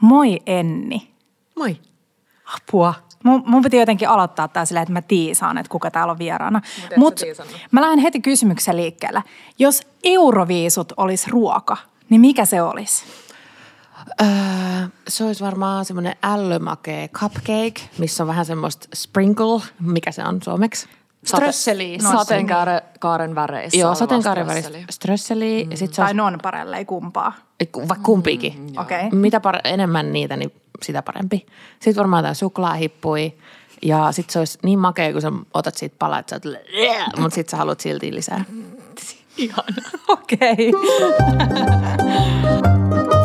[0.00, 1.10] Moi Enni.
[1.56, 1.80] Moi.
[2.56, 2.94] Apua.
[3.24, 6.60] Mun, mun piti jotenkin aloittaa tää silleen, että mä tiisaan, että kuka täällä on vieraana.
[6.96, 7.20] Mut
[7.70, 9.22] mä lähden heti kysymyksen liikkeelle.
[9.58, 11.76] Jos euroviisut olisi ruoka,
[12.10, 13.04] niin mikä se olisi?
[14.22, 14.28] Öö,
[15.08, 20.88] se olisi varmaan semmoinen ällömakee cupcake, missä on vähän semmoista sprinkle, mikä se on suomeksi?
[21.24, 21.98] Strösseli.
[22.12, 24.72] Sateenkaaren väreissä Joo, sateenkaaren strösseli.
[24.74, 25.66] väristä strösseli.
[25.70, 27.32] Ja sit se Tai on, non parelle, ei kumpaa.
[27.76, 28.54] vaikka kumpikin.
[28.58, 29.06] Mm, Okei.
[29.06, 29.18] Okay.
[29.18, 30.52] Mitä par- enemmän niitä, niin
[30.82, 31.46] sitä parempi.
[31.80, 33.34] Sitten varmaan jotain suklaahippui.
[33.82, 37.34] Ja sitten se olisi niin makea, kun sä otat siitä palaa, että sä oot, mutta
[37.34, 38.44] sitten sä haluat silti lisää.
[40.08, 40.72] Okei.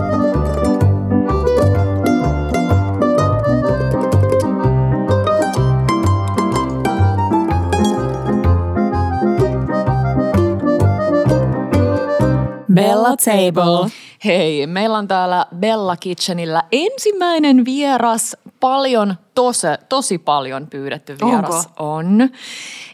[12.76, 13.90] Bella Table.
[14.26, 21.94] Hei, meillä on täällä Bella Kitchenillä ensimmäinen vieras, paljon, tosi, tosi paljon pyydetty vieras Onko?
[21.94, 22.29] on.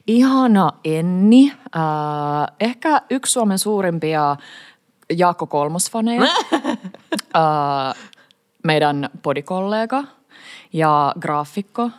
[0.08, 4.36] Ihana Enni, äh, ehkä yksi Suomen suurimpia
[5.18, 6.22] Jaakko Kolmosfaneja,
[7.36, 7.96] äh,
[8.64, 10.04] meidän podikollega
[10.74, 11.90] ja graafikko,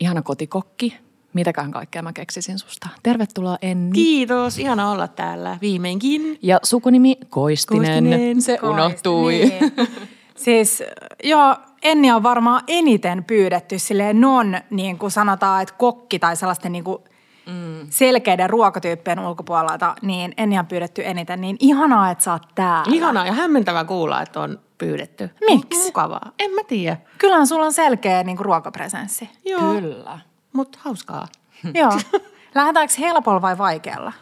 [0.00, 0.98] ihana kotikokki.
[1.32, 2.88] Mitäköhän kaikkea mä keksisin susta.
[3.02, 3.92] Tervetuloa Enni.
[3.92, 6.38] Kiitos, ihana olla täällä viimeinkin.
[6.42, 8.04] Ja sukunimi Koistinen.
[8.04, 8.42] Koistinen.
[8.42, 9.32] Se unohtui.
[9.32, 9.72] Niin.
[10.36, 10.82] Siis
[11.24, 16.72] joo, Enni on varmaan eniten pyydetty silleen non, niin kuin sanotaan, että kokki tai sellaisten
[16.72, 16.98] niin kuin
[17.46, 17.86] mm.
[17.90, 21.40] selkeiden ruokatyyppien ulkopuolelta, niin Enni on pyydetty eniten.
[21.40, 22.94] Niin ihanaa, että sä oot täällä.
[22.94, 25.30] Ihanaa ja hämmentävää kuulla, että on pyydetty.
[25.50, 25.84] Miksi?
[25.84, 26.32] Mukavaa.
[26.38, 26.96] En mä tiedä.
[27.18, 29.30] Kyllähän sulla on selkeä niin kuin ruokapresenssi.
[29.44, 30.18] Joo, Kyllä.
[30.52, 31.28] Mutta hauskaa.
[31.74, 31.92] Joo.
[32.54, 34.12] Lähdetäänkö helpolla vai vaikealla?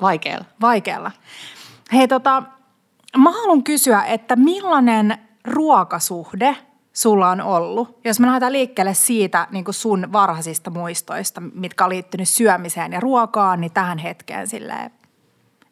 [0.00, 0.44] Vaikealla.
[0.60, 1.10] Vaikealla.
[1.92, 2.42] Hei tota,
[3.16, 6.56] mä haluan kysyä, että millainen ruokasuhde
[6.92, 7.98] sulla on ollut?
[8.04, 13.00] Jos me lähdetään liikkeelle siitä niin kuin sun varhaisista muistoista, mitkä on liittynyt syömiseen ja
[13.00, 14.90] ruokaan, niin tähän hetkeen silleen,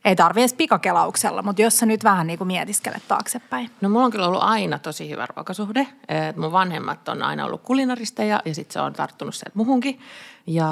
[0.05, 3.71] ei tarvi edes pikakelauksella, mutta jos sä nyt vähän niin kuin mietiskelet taaksepäin.
[3.81, 5.87] No mulla on kyllä ollut aina tosi hyvä ruokasuhde.
[6.09, 10.01] Et mun vanhemmat on aina ollut kulinaristeja ja sitten se on tarttunut sieltä muhunkin.
[10.47, 10.67] Ja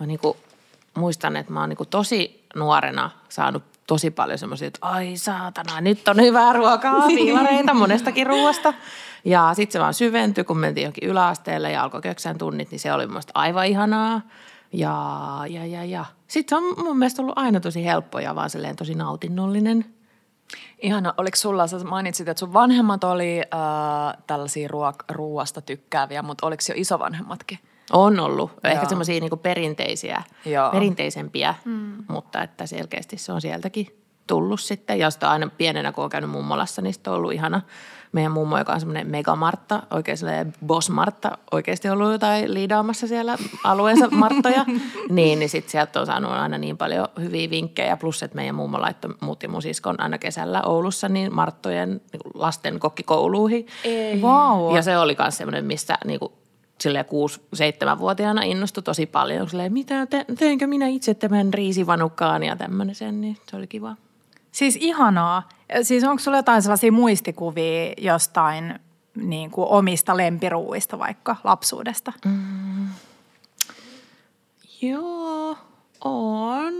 [0.00, 0.36] mä niinku
[0.94, 6.08] muistan, että mä oon niinku tosi nuorena saanut tosi paljon semmoisia, että ai saatana, nyt
[6.08, 8.74] on hyvää ruokaa, fiilareita monestakin ruoasta.
[9.24, 12.92] Ja sitten se vaan syventyi, kun mentiin johonkin yläasteelle ja alkoi köksän tunnit, niin se
[12.92, 14.20] oli mun aivan ihanaa.
[14.74, 16.04] Ja, ja, ja, ja.
[16.28, 19.84] Sitten se on mun mielestä ollut aina tosi helppo ja vaan silleen tosi nautinnollinen.
[20.82, 26.46] Ihana, oliko sulla, sä mainitsit, että sun vanhemmat oli äh, tällaisia ruok- ruuasta tykkääviä, mutta
[26.46, 27.58] oliko jo isovanhemmatkin?
[27.92, 28.50] On ollut.
[28.50, 28.72] Joo.
[28.72, 30.70] Ehkä semmoisia niinku perinteisiä, Joo.
[30.70, 32.04] perinteisempiä, mm.
[32.08, 33.86] mutta että selkeästi se on sieltäkin
[34.26, 34.98] tullut sitten.
[34.98, 37.60] Ja sitten aina pienenä, kun on käynyt mummolassa, niin on ollut ihana
[38.14, 44.08] meidän mummo, joka on semmoinen megamartta, oikein sellainen boss-martta, oikeasti ollut jotain liidaamassa siellä alueensa
[44.10, 44.64] marttoja.
[45.10, 48.80] niin, niin sitten sieltä on saanut aina niin paljon hyviä vinkkejä, plus että meidän mummo
[48.80, 53.66] laittoi mut ja mun siskon aina kesällä Oulussa niin marttojen niin kuin lasten kokkikouluihin.
[53.84, 54.20] Ei.
[54.20, 54.76] Wow.
[54.76, 56.32] Ja se oli myös semmoinen, missä niinku,
[56.80, 59.50] silleen 6-7-vuotiaana innostui tosi paljon.
[59.50, 63.96] Silleen, mitä, te, teinkö minä itse tämän riisivanukkaan ja tämmöinen sen, niin se oli kiva.
[64.54, 65.48] Siis ihanaa.
[65.82, 68.80] Siis onko sulla jotain sellaisia muistikuvia jostain
[69.16, 72.12] niin kuin omista lempiruuista vaikka lapsuudesta?
[72.24, 72.88] Mm.
[74.82, 75.56] Joo,
[76.04, 76.74] on.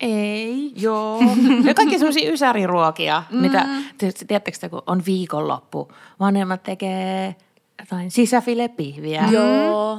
[0.00, 1.20] Ei, joo.
[1.64, 3.38] Ja kaikki semmoisia ysäriruokia, mm.
[3.40, 3.66] mitä,
[3.98, 7.36] te- tiedättekö te, kun on viikonloppu, vanhemmat tekee
[7.78, 9.92] jotain sisäfilepihviä, Joo.
[9.92, 9.96] Ö,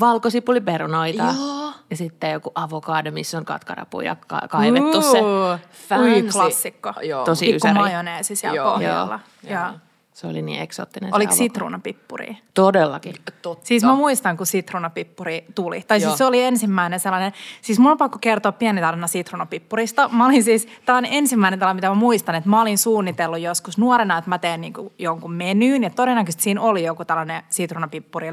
[0.00, 1.63] valkosipuliperunoita Joo.
[1.90, 5.18] Ja sitten joku avokaado, missä on katkarapu ja ka- kaivettu se.
[5.22, 5.58] Ui,
[5.88, 6.28] Fancy.
[6.32, 6.92] klassikko.
[7.02, 7.24] Joo.
[7.24, 7.74] Tosi Pikku ysäri.
[7.74, 8.72] majoneesi siellä Joo.
[8.72, 9.20] pohjalla.
[9.42, 9.52] Joo.
[9.52, 9.74] Ja.
[10.12, 11.10] Se oli niin eksoottinen.
[11.10, 11.44] se Oliko avokado.
[11.44, 12.34] sitruunapippuria?
[12.54, 13.14] Todellakin.
[13.42, 13.66] Totta.
[13.66, 15.82] Siis mä muistan, kun sitruunapippuri tuli.
[15.88, 16.08] Tai Joo.
[16.10, 20.08] siis se oli ensimmäinen sellainen, siis mulla on pakko kertoa pieni tarina sitruunapippurista.
[20.08, 23.78] Mä olin siis, tää on ensimmäinen tällainen, mitä mä muistan, että mä olin suunnitellut joskus
[23.78, 25.82] nuorena, että mä teen niinku jonkun menyyn.
[25.82, 28.32] Ja todennäköisesti siinä oli joku tällainen sitruunapippuri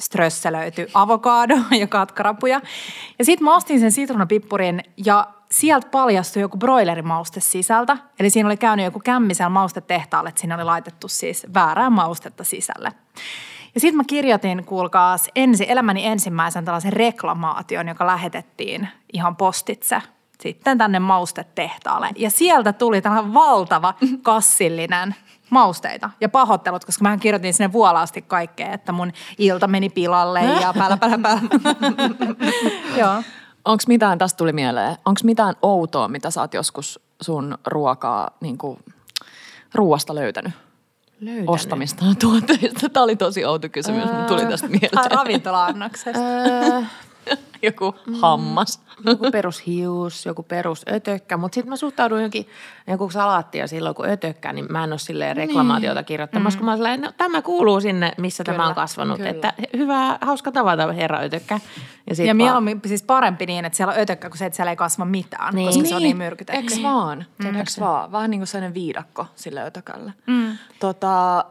[0.00, 2.60] strösselöity avokaado ja katkarapuja.
[3.18, 7.96] Ja sitten mä ostin sen sitruunapippurin ja sieltä paljastui joku broilerimauste sisältä.
[8.20, 12.92] Eli siinä oli käynyt joku kämmisellä maustetehtaalle, että siinä oli laitettu siis väärää maustetta sisälle.
[13.74, 20.02] Ja sitten mä kirjoitin, kuulkaas, ensi, elämäni ensimmäisen tällaisen reklamaation, joka lähetettiin ihan postitse
[20.40, 22.10] sitten tänne maustetehtaalle.
[22.16, 25.14] Ja sieltä tuli tällainen valtava kassillinen
[25.50, 30.74] mausteita ja pahoittelut, koska mä kirjoitin sinne vuolaasti kaikkea, että mun ilta meni pilalle ja
[30.78, 31.42] päällä, päällä, päällä.
[33.00, 33.22] Joo.
[33.64, 38.58] Onko mitään, tästä tuli mieleen, onko mitään outoa, mitä sä oot joskus sun ruokaa niin
[38.58, 38.78] kuin
[39.74, 40.52] ruoasta löytänyt?
[41.20, 41.48] Löytänyt.
[41.48, 42.88] Ostamistaan tuotteista.
[42.88, 45.10] Tämä oli tosi outo kysymys, mutta tuli tästä mieleen.
[45.10, 46.20] ravintola-annoksesta.
[47.62, 48.80] Joku hammas.
[49.06, 52.48] joku perushius, joku perusötökkä, mutta sitten mä suhtaudun johonkin
[52.86, 56.78] joku salaattia silloin, kun ötökkä, niin mä en ole silleen reklamaatiota kirjoittamassa, kun mä oon
[56.78, 59.30] silleen, no tämä kuuluu sinne, missä tämä on Kyllä, kasvanut, kyllä.
[59.30, 61.60] että hyvää, hauska tavata herra ötökkä.
[62.10, 64.56] Ja, sit Ja vaan- mieluummin siis parempi niin, että siellä on ötökkä, kuin se, että
[64.56, 65.66] siellä ei kasva mitään, Niin.
[65.68, 66.60] koska se on niin myrkytetty.
[66.62, 67.26] Eks vaan?
[67.60, 68.12] Eks vaan?
[68.12, 70.12] Vähän niin kuin sellainen viidakko sille ötökälle.
[70.26, 70.56] Mm.
[70.80, 71.44] Tota,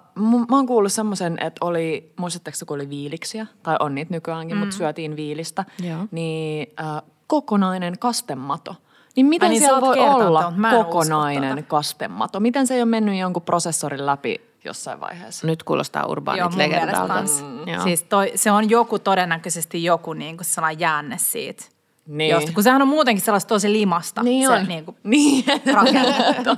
[0.49, 4.59] mä oon kuullut semmoisen, että oli, muistatteko kun oli viiliksiä, tai on niitä nykyäänkin, mm.
[4.59, 5.98] mutta syötiin viilistä, Joo.
[6.11, 8.75] Niin äh, kokonainen kastemato.
[9.15, 11.67] Niin miten Ai niin, siellä voi olla en usko kokonainen tota.
[11.67, 12.39] kastemato?
[12.39, 15.47] Miten se ei ole mennyt jonkun prosessorin läpi jossain vaiheessa?
[15.47, 17.23] Nyt kuulostaa urbaanit legendalta.
[17.65, 17.83] Joo.
[17.83, 21.65] Siis toi, se on joku todennäköisesti joku niin kuin sellainen jäänne siitä.
[22.07, 22.31] Niin.
[22.31, 24.23] Josta, kun sehän on muutenkin sellaista tosi limasta.
[24.23, 24.65] Niin se, on.
[24.67, 25.45] Niin kuin Niin.
[25.73, 26.49] rakennettu.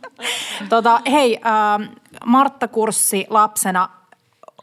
[0.68, 1.90] tota, hei, äh,
[2.26, 3.88] Martta-kurssi lapsena,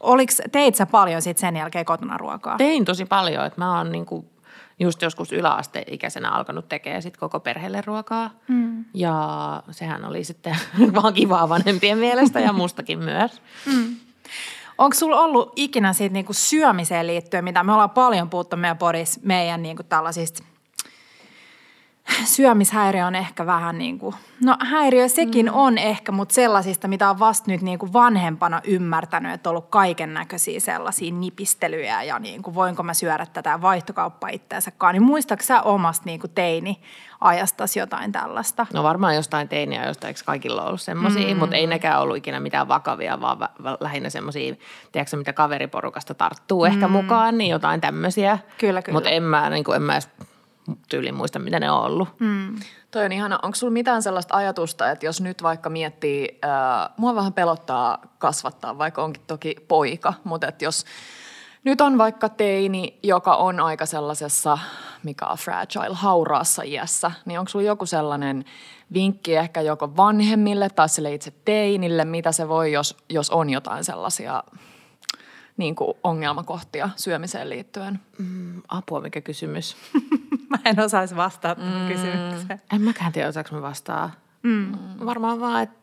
[0.00, 2.56] oliks, teit sä paljon sit sen jälkeen kotona ruokaa?
[2.56, 4.24] Tein tosi paljon, että mä oon niinku
[4.80, 8.30] just joskus yläasteikäisenä alkanut tekemään sit koko perheelle ruokaa.
[8.48, 8.84] Mm.
[8.94, 10.56] Ja sehän oli sitten
[11.02, 13.42] vaan kivaa vanhempien mielestä ja mustakin myös.
[14.78, 19.20] Onko sulla ollut ikinä siitä niinku syömiseen liittyen, mitä me ollaan paljon puhuttu meidän podissa,
[19.24, 20.44] meidän niinku tällaisista
[22.24, 24.14] syömishäiriö on ehkä vähän niin kuin,
[24.44, 25.54] no häiriö sekin mm.
[25.54, 29.70] on ehkä, mutta sellaisista, mitä on vasta nyt niin kuin vanhempana ymmärtänyt, että on ollut
[29.70, 35.44] kaiken näköisiä sellaisia nipistelyjä ja niin kuin, voinko mä syödä tätä vaihtokauppaa itseänsäkaan, niin muistatko
[35.44, 38.66] sä omasta niin kuin teini-ajastasi jotain tällaista?
[38.72, 41.38] No varmaan jostain teiniä, jostain eikö kaikilla ollut semmoisia, mm.
[41.38, 44.54] mutta ei nekään ollut ikinä mitään vakavia, vaan vä- vä- lähinnä semmoisia,
[44.92, 46.66] tiedätkö mitä kaveriporukasta tarttuu mm.
[46.72, 48.38] ehkä mukaan, niin jotain tämmöisiä.
[48.58, 48.96] Kyllä, kyllä.
[48.96, 50.10] Mutta en mä, niin kuin, en mä edes
[50.88, 52.08] tyyliin muista, mitä ne on ollut.
[52.20, 52.56] Mm.
[52.90, 53.38] Toi on ihana.
[53.42, 58.78] Onko sulla mitään sellaista ajatusta, että jos nyt vaikka miettii, ää, mua vähän pelottaa kasvattaa,
[58.78, 60.84] vaikka onkin toki poika, mutta että jos
[61.64, 64.58] nyt on vaikka teini, joka on aika sellaisessa,
[65.02, 68.44] mikä on fragile, hauraassa iässä, niin onko sulla joku sellainen
[68.92, 73.84] vinkki ehkä joko vanhemmille tai sille itse teinille, mitä se voi, jos, jos on jotain
[73.84, 74.44] sellaisia
[75.56, 78.00] niin kuin ongelmakohtia syömiseen liittyen?
[78.68, 79.76] Apua, mikä kysymys.
[80.50, 81.88] Mä en osaisi vastata mm.
[81.88, 82.60] kysymykseen.
[82.72, 84.10] En mäkään tiedä, osaako mä vastaa.
[84.42, 84.72] Mm.
[85.06, 85.76] Varmaan vaan, että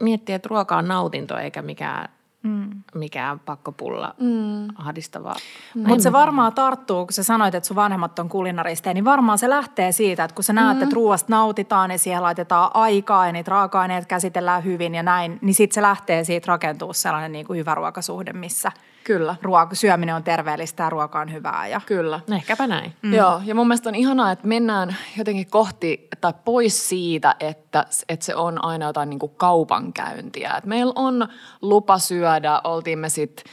[0.00, 2.08] miettii, että ruoka on nautinto eikä mikään,
[2.42, 2.70] mm.
[2.94, 4.68] mikään pakkopulla mm.
[4.78, 5.34] ahdistava.
[5.74, 9.48] Mutta se varmaan tarttuu, kun sä sanoit, että sun vanhemmat on kulinaristeja, niin varmaan se
[9.48, 10.82] lähtee siitä, että kun sä näet, mm.
[10.82, 15.54] että ruoasta nautitaan ja siihen laitetaan aikaa ja niitä raaka-aineet käsitellään hyvin ja näin, niin
[15.54, 18.72] sitten se lähtee siitä rakentuu sellainen niin kuin hyvä ruokasuhde, missä
[19.04, 19.36] Kyllä.
[19.42, 21.66] ruoka, syöminen on terveellistä ja ruoka on hyvää.
[21.66, 21.80] Ja...
[21.86, 22.20] Kyllä.
[22.28, 22.92] No ehkäpä näin.
[23.02, 23.14] Mm.
[23.14, 28.24] Joo, ja mun mielestä on ihanaa, että mennään jotenkin kohti tai pois siitä, että, että
[28.24, 30.54] se on aina jotain niin kuin kaupankäyntiä.
[30.58, 31.28] Et meillä on
[31.62, 33.44] lupa syödä, oltiin me sitten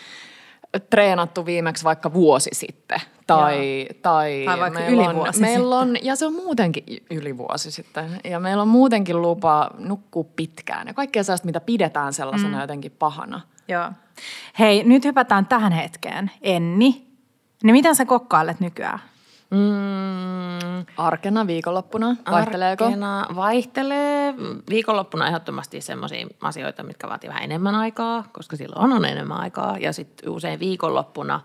[0.90, 3.02] treenattu viimeksi vaikka vuosi sitten.
[3.28, 7.38] Tai, tai, Tai vaikka meillä yli on, vuosi meillä on, Ja se on muutenkin yli
[7.38, 8.20] vuosi sitten.
[8.24, 10.88] Ja meillä on muutenkin lupa nukkua pitkään.
[10.88, 12.62] Ja kaikkea sellaista, mitä pidetään sellaisena mm.
[12.62, 13.42] jotenkin pahana.
[13.68, 13.92] Joo.
[14.60, 16.32] Hei, nyt hypätään tähän hetkeen.
[16.42, 17.08] Enni,
[17.64, 19.00] niin miten sä kokkailet nykyään?
[19.52, 22.86] Mm, Arkena, viikonloppuna, vaihteleeko?
[22.86, 24.34] Arkena vaihtelee.
[24.70, 29.78] Viikonloppuna ehdottomasti sellaisia asioita, mitkä vaatii vähän enemmän aikaa, koska silloin on enemmän aikaa.
[29.78, 31.42] Ja sitten usein viikonloppuna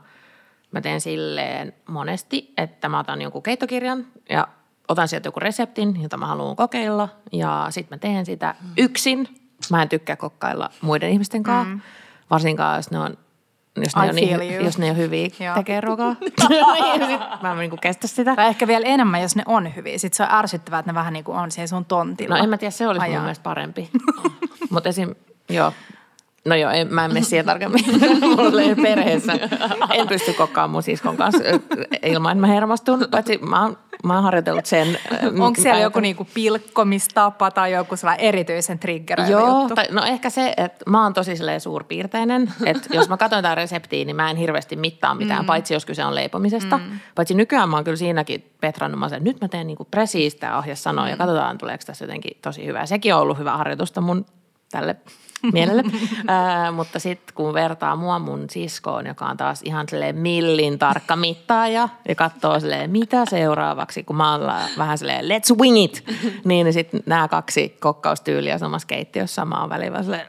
[0.70, 4.48] mä teen silleen monesti, että mä otan jonkun keittokirjan ja
[4.88, 7.08] otan sieltä joku reseptin, jota mä haluan kokeilla.
[7.32, 9.28] Ja sitten mä teen sitä yksin.
[9.70, 11.80] Mä en tykkää kokkailla muiden ihmisten kanssa, mm.
[12.30, 13.16] Varsinkaan jos ne on
[13.76, 15.54] jos ne, on niin, jos ne on hyviä Joo.
[15.54, 16.16] tekee ruokaa.
[16.48, 18.36] niin, sit mä en niinku kestä sitä.
[18.36, 19.98] Tai ehkä vielä enemmän, jos ne on hyviä.
[19.98, 22.36] Sitten se on ärsyttävää, että ne vähän niin kuin on siellä sun tontilla.
[22.36, 23.14] No en mä tiedä, se olisi Ajaa.
[23.14, 23.90] mun mielestä parempi.
[24.70, 25.14] Mutta esim,
[25.48, 25.72] joo.
[26.44, 27.84] No joo, en, mä en mene siihen tarkemmin.
[28.36, 29.32] Mulla ei perheessä.
[29.90, 31.44] En pysty kokkaamaan mun siskon kanssa
[32.02, 33.06] ilman, että mä hermostun.
[33.10, 34.98] Paitsi mä oon, mä oon harjoitellut sen.
[35.40, 39.74] Onko siellä joku niinku pilkkomistapa tai joku sellainen erityisen triggeröivä Joo, juttu?
[39.74, 44.04] tai, no ehkä se, että mä oon tosi suurpiirteinen, että jos mä katson jotain reseptiä,
[44.04, 45.46] niin mä en hirveästi mittaa mitään, mm.
[45.46, 46.78] paitsi jos kyse on leipomisesta.
[46.78, 47.00] Mm.
[47.14, 50.74] Paitsi nykyään mä oon kyllä siinäkin petrannut, mä että nyt mä teen niinku presiistä ohje
[50.74, 51.10] sanoa mm.
[51.10, 52.86] ja katsotaan tuleeko tässä jotenkin tosi hyvää.
[52.86, 54.26] Sekin on ollut hyvä harjoitusta mun
[54.70, 54.96] tälle
[55.52, 55.82] mielelle.
[56.26, 61.16] Ää, mutta sitten kun vertaa mua mun siskoon, joka on taas ihan silleen millin tarkka
[61.16, 64.40] mittaaja ja katsoo silleen, mitä seuraavaksi, kun mä oon
[64.78, 66.04] vähän silleen, let's wing it,
[66.44, 70.28] niin sitten nämä kaksi kokkaustyyliä samassa keittiössä samaan väliin vaan silleen,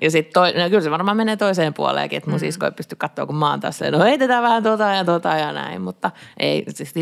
[0.00, 3.26] ja sitten no kyllä se varmaan menee toiseen puoleenkin, että mun sisko ei pysty katsoa,
[3.26, 6.64] kun mä oon taas silleen, no heitetään vähän tota ja tota ja näin, mutta ei,
[6.68, 6.94] siis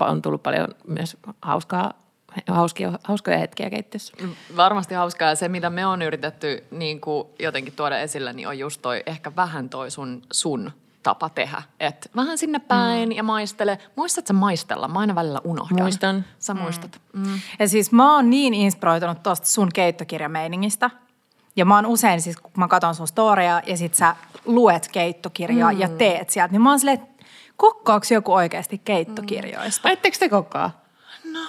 [0.00, 2.07] on tullut paljon myös hauskaa
[2.46, 4.12] Hauskia, hauskoja hetkiä keittiössä.
[4.56, 8.58] Varmasti hauskaa ja se, mitä me on yritetty niin kuin jotenkin tuoda esille, niin on
[8.58, 11.62] just toi, ehkä vähän toi sun, sun tapa tehdä.
[11.80, 13.16] Et vähän sinne päin mm.
[13.16, 13.78] ja maistele.
[13.96, 14.88] Muistatko maistella?
[14.88, 15.82] Mä aina välillä unohdan.
[15.82, 16.24] Muistan.
[16.38, 17.00] Sä muistat.
[17.12, 17.40] Mm.
[17.58, 20.90] Ja siis mä oon niin inspiroitunut tuosta sun keittokirjameiningistä.
[21.56, 25.72] Ja mä oon usein siis, kun mä katson sun storia ja sit sä luet keittokirjaa
[25.72, 25.80] mm.
[25.80, 27.24] ja teet sieltä, niin mä oon silleen, että
[27.56, 29.88] kokkaako joku oikeasti keittokirjoista?
[29.88, 29.92] Mm.
[29.92, 30.84] Ettekö te kokkaa?
[31.32, 31.40] No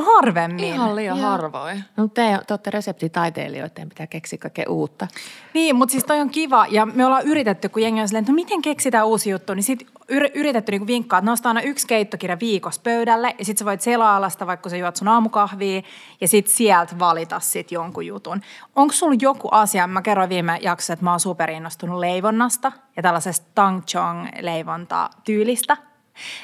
[0.00, 0.64] harvemmin.
[0.64, 1.84] Ihan liian harvoin.
[1.96, 5.08] No te, te olette reseptitaiteilijoita, teidän pitää keksiä kaikkea uutta.
[5.54, 8.32] Niin, mutta siis toi on kiva ja me ollaan yritetty, kun jengi on silleen, että
[8.32, 9.86] no miten keksitään uusi juttu, niin sit
[10.34, 14.28] yritetty niinku vinkkaa, että nostaa aina yksi keittokirja viikossa pöydälle ja sit sä voit selailla
[14.28, 15.82] sitä, vaikka sä juot sun aamukahvia
[16.20, 18.40] ja sit sieltä valita sit jonkun jutun.
[18.76, 23.46] Onko sulla joku asia, mä kerroin viime jaksossa, että mä oon superinnostunut leivonnasta ja tällaisesta
[23.54, 25.76] tang chong leivonta tyylistä–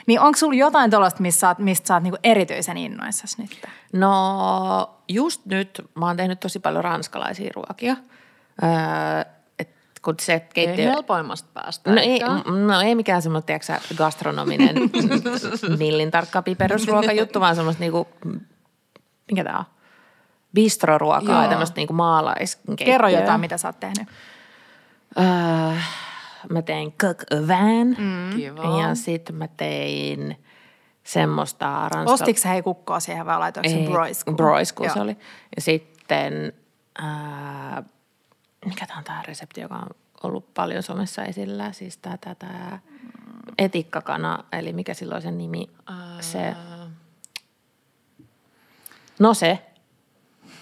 [0.06, 3.62] niin onko sulla jotain tuollaista, mistä sä oot, mistä sä oot niinku erityisen innoissasi nyt?
[3.92, 7.96] No just nyt mä oon tehnyt tosi paljon ranskalaisia ruokia.
[8.62, 9.70] Öö, et
[10.02, 10.84] kun se keittiö...
[10.84, 11.90] Ei helpoimmasta päästä.
[11.90, 12.20] No ei,
[12.66, 14.74] no ei mikään semmoinen, tiedätkö gastronominen
[15.78, 18.08] millin tarkka piperusruokajuttu, vaan semmoista niinku,
[19.30, 19.64] mikä tää on?
[20.54, 22.86] Bistroruokaa tämmöistä niinku maalaiskeittiöä.
[22.86, 24.08] Kerro jotain, mitä sä oot tehnyt.
[25.18, 25.76] Öö,
[26.50, 26.94] mä tein
[27.48, 28.36] van mm.
[28.36, 28.80] Kiva.
[28.82, 30.44] ja sitten mä tein
[31.04, 32.14] semmoista ranskal...
[32.14, 34.36] Ostitko sä hei kukkoa siihen vai laitoitko sen broiskuun?
[34.36, 35.16] Broiskuun se oli.
[35.56, 36.52] Ja sitten,
[36.98, 37.82] ää,
[38.64, 39.88] mikä tämä on tämä resepti, joka on
[40.22, 42.78] ollut paljon somessa esillä, siis tämä, tämä,
[43.58, 46.54] etikkakana, eli mikä silloin sen nimi, uh, se,
[49.18, 49.66] no se,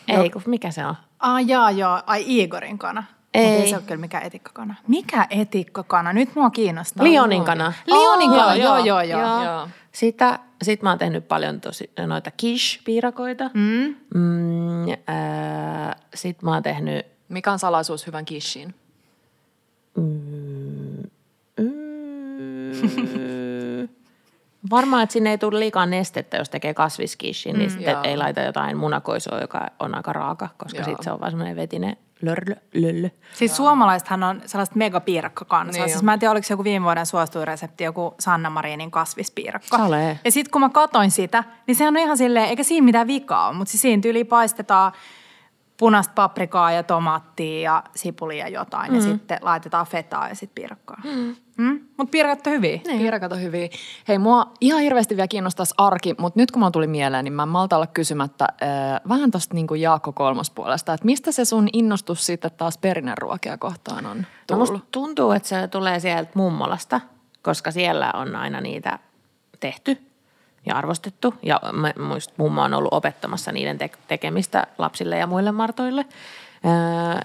[0.08, 0.94] ei kun mikä se on?
[1.18, 3.04] Ah, jaa, joo, ai Igorin kana.
[3.36, 3.46] Ei.
[3.48, 4.74] Mutta ei se ole kyllä mikään etikkakana.
[4.88, 6.12] Mikä etikkakana?
[6.12, 7.04] Nyt mua kiinnostaa.
[7.04, 7.72] Lionin kana.
[7.86, 9.20] Lionin kana, oh, joo, joo, joo.
[9.20, 9.44] joo.
[9.44, 9.68] joo.
[9.92, 13.50] Sitä, sit mä oon tehnyt paljon tosi, noita quiche-piirakoita.
[13.54, 13.96] Mm.
[14.14, 17.06] Mm, äh, sit mä oon tehnyt...
[17.28, 18.74] Mikä on salaisuus hyvän kishin?
[19.96, 21.02] Mm,
[21.60, 21.86] mm,
[24.70, 28.40] Varmaan, että sinne ei tule liikaa nestettä, jos tekee kasviskishin, niin mm, sitten ei laita
[28.40, 33.10] jotain munakoisoa, joka on aika raaka, koska sitten se on vaan semmoinen vetinen löllö.
[33.34, 35.84] Siis suomalaisethan on sellaista megapiirakkakansaa.
[35.84, 38.90] Niin siis mä en tiedä, oliko se joku viime vuoden suosituin resepti, joku Sanna Marinin
[38.90, 39.76] kasvispiirakka.
[39.76, 40.18] Ole.
[40.24, 43.48] Ja sitten kun mä katoin sitä, niin sehän on ihan silleen, eikä siinä mitään vikaa
[43.48, 44.92] ole, mutta siis siinä tyyli paistetaan
[45.76, 48.90] punaista paprikaa ja tomaattia ja sipulia ja jotain.
[48.90, 48.96] Mm.
[48.96, 51.00] Ja sitten laitetaan fetaa ja sitten piirakkaa.
[51.04, 51.36] Mm.
[51.56, 51.80] Mm?
[51.96, 52.80] Mutta piirakat on hyviä.
[52.86, 52.98] Niin.
[52.98, 53.68] Piirakat on hyviä.
[54.08, 57.42] Hei, mua ihan hirveästi vielä kiinnostaisi arki, mutta nyt kun mä tuli mieleen, niin mä
[57.42, 58.68] en malta olla kysymättä äh,
[59.08, 64.06] vähän tosta niin kuin Jaakko kolmospuolesta, että mistä se sun innostus sitten taas perinneruokia kohtaan
[64.06, 64.70] on tullut?
[64.70, 67.00] No tuntuu, että se tulee sieltä mummolasta,
[67.42, 68.98] koska siellä on aina niitä
[69.60, 69.98] tehty
[70.66, 71.34] ja arvostettu.
[71.42, 71.60] Ja
[71.98, 76.06] muist, mummo on ollut opettamassa niiden te- tekemistä lapsille ja muille martoille.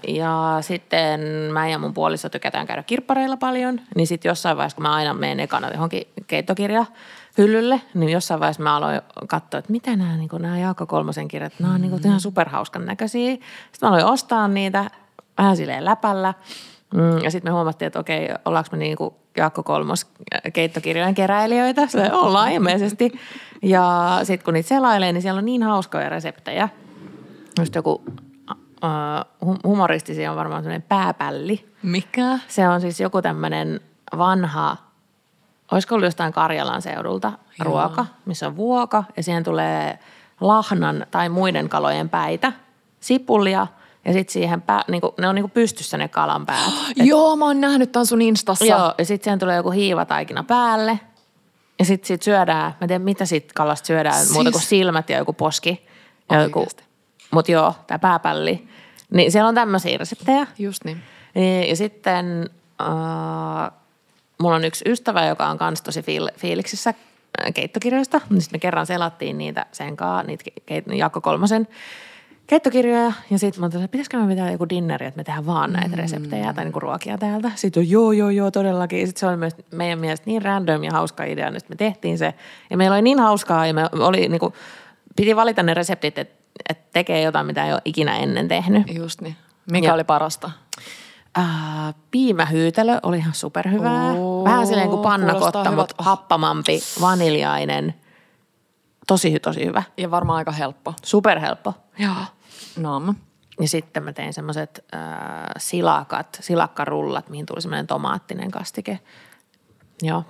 [0.08, 1.20] Ja sitten
[1.52, 5.14] mä ja mun puoliso tykätään käydä kirppareilla paljon, niin sitten jossain vaiheessa, kun mä aina
[5.14, 6.84] menen ekana johonkin keittokirja
[7.38, 11.52] hyllylle, niin jossain vaiheessa mä aloin katsoa, että mitä nämä, niin nämä Jaakko Kolmosen kirjat,
[11.58, 13.32] nämä on niin kuin ihan superhauskan näköisiä.
[13.32, 13.48] Sitten
[13.82, 14.90] mä aloin ostaa niitä
[15.38, 16.34] vähän silleen läpällä.
[16.94, 20.06] Mm, ja sitten me huomattiin, että okei, ollaanko me niin kuin Jaakko Kolmos
[20.52, 21.86] keittokirjojen keräilijöitä?
[21.86, 23.12] Se ollaan ilmeisesti.
[23.62, 26.68] Ja sitten kun niitä selailee, niin siellä on niin hauskoja reseptejä.
[27.58, 28.02] Just joku
[29.42, 31.68] uh, humoristisia on varmaan sellainen pääpälli.
[31.82, 32.38] Mikä?
[32.48, 33.80] Se on siis joku tämmöinen
[34.18, 34.76] vanha,
[35.72, 37.64] olisiko ollut jostain Karjalan seudulta Joo.
[37.64, 39.98] ruoka, missä on vuoka ja siihen tulee
[40.40, 42.52] lahnan tai muiden kalojen päitä,
[43.00, 43.66] sipulia–
[44.04, 46.72] ja sitten siihen, pää, niinku, ne on niinku pystyssä ne kalan päät.
[47.00, 48.64] Et, joo, mä oon nähnyt tämän sun instassa.
[48.64, 51.00] Joo, ja sitten siihen tulee joku hiivataikina päälle.
[51.78, 54.32] Ja sitten sit syödään, mä en tiedä mitä siitä kalasta syödään, siis...
[54.32, 55.86] muuta kuin silmät ja joku poski.
[56.30, 56.66] Ja joku,
[57.30, 58.68] mutta joo, tämä pääpälli.
[59.10, 60.46] Niin siellä on tämmöisiä reseptejä.
[60.58, 61.02] Just niin.
[61.34, 63.72] Ja, ja sitten äh,
[64.38, 68.18] mulla on yksi ystävä, joka on kanssa tosi fiil- fiiliksissä äh, keittokirjoista.
[68.18, 71.68] Sitten me kerran selattiin niitä sen kanssa, niitä keit- Jaakko Kolmosen
[72.46, 73.12] keittokirjoja.
[73.30, 75.96] Ja sitten mä ajattelin, että pitäisikö me pitää joku dinneri, että me tehdään vaan näitä
[75.96, 76.54] reseptejä mm.
[76.54, 77.50] tai niinku ruokia täältä.
[77.54, 79.06] Sitten on joo, joo, joo, todellakin.
[79.06, 82.34] Sitten se oli myös meidän mielestä niin random ja hauska idea, niin me tehtiin se.
[82.70, 84.52] Ja meillä oli niin hauskaa ja me oli niinku,
[85.16, 88.94] piti valita ne reseptit, että että tekee jotain, mitä ei ole ikinä ennen tehnyt.
[88.94, 89.36] Just niin.
[89.70, 90.50] Mikä ja, oli parasta?
[91.38, 94.12] Äh, piimähyytelö oli ihan superhyvää.
[94.12, 97.94] Oo, Vähän silleen kuin pannakotta, mutta happamampi, vaniljainen.
[99.06, 99.82] Tosi, tosi hyvä.
[99.96, 100.94] Ja varmaan aika helppo.
[101.04, 101.74] Superhelppo.
[101.98, 102.14] Joo.
[102.76, 103.14] No.
[103.60, 105.00] Ja sitten mä tein semmoiset äh,
[105.58, 109.00] silakat, silakkarullat, mihin tuli semmoinen tomaattinen kastike.
[110.02, 110.24] Joo.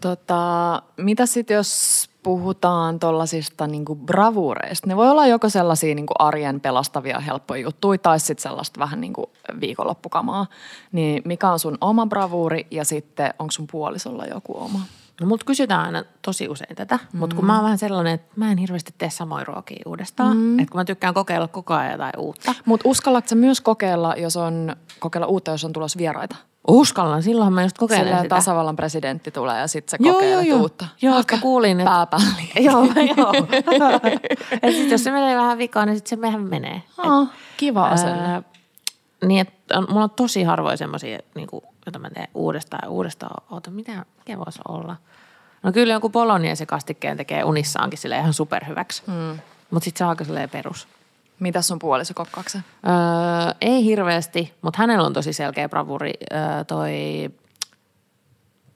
[0.00, 6.60] Tota, mitä sitten jos puhutaan tollasista niinku bravureista, ne voi olla joko sellaisia niinku arjen
[6.60, 9.30] pelastavia helppoja juttuja tai sitten sellaista vähän niinku
[9.60, 10.46] viikonloppukamaa.
[10.92, 14.80] Niin mikä on sun oma bravuuri ja sitten onko sun puolisolla joku oma?
[15.20, 17.18] No mut kysytään aina tosi usein tätä, mm.
[17.18, 20.36] mutta kun mä oon vähän sellainen, että mä en hirveästi tee samoja ruokia uudestaan.
[20.36, 20.58] Mm.
[20.58, 22.54] Että kun mä tykkään kokeilla koko ajan jotain uutta.
[22.64, 26.36] Mutta uskallatko sä myös kokeilla, jos on, kokeilla uutta, jos on tulos vieraita?
[26.68, 28.34] Uskallan, silloin mä just kokeilen Silleen sitä.
[28.34, 30.60] tasavallan presidentti tulee ja sitten sä Joo, kokeilet joo, joo.
[30.62, 30.86] uutta.
[31.02, 32.50] Joo, mä kuulin, että- Pääpälli.
[32.66, 32.84] joo,
[33.16, 33.32] joo.
[34.62, 36.82] ja sitten jos se menee vähän vikaan, niin sitten se mehän menee.
[36.98, 38.22] Oh, kiva asenne.
[38.32, 38.42] Ää,
[39.24, 42.90] niin, että on, mulla on tosi harvoin semmoisia, niin kuin, joita mä teen uudestaan ja
[42.90, 43.44] uudestaan.
[43.50, 44.96] Oota, mitä, mikä voisi olla?
[45.62, 49.02] No kyllä joku poloniaisen kastikkeen tekee unissaankin sille ihan superhyväksi.
[49.06, 49.38] Mm.
[49.70, 50.88] Mutta sitten se on aika silleen perus.
[51.40, 52.58] Mitäs sun puoliso kokkaakse?
[52.58, 56.90] Öö, ei hirveästi, mutta hänellä on tosi selkeä bravuri öö, toi,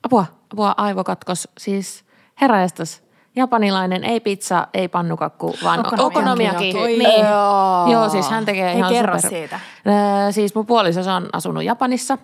[0.02, 2.04] apua, apua, aivokatkos, siis
[2.40, 3.02] herrajestas,
[3.40, 6.72] japanilainen, ei pizza, ei pannukakku, vaan okonomiaki.
[6.72, 7.02] Niin.
[7.02, 7.92] Joo.
[7.92, 9.30] Joo, siis hän tekee Hei, ihan kerro super.
[9.30, 9.60] siitä.
[9.86, 12.18] Öö, siis mun puoliso on asunut Japanissa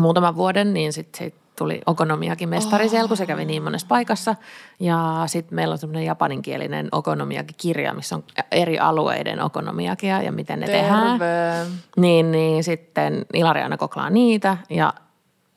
[0.00, 4.34] muutaman vuoden, niin sitten sit tuli okonomiakin mestari siellä, kun se kävi niin monessa paikassa.
[4.80, 10.66] Ja sitten meillä on semmoinen japaninkielinen okonomiaki-kirja, missä on eri alueiden okonomiakia ja miten ne
[10.66, 11.18] tehdään.
[11.18, 11.70] Terve.
[11.96, 14.92] Niin, niin sitten Ilari aina koklaa niitä ja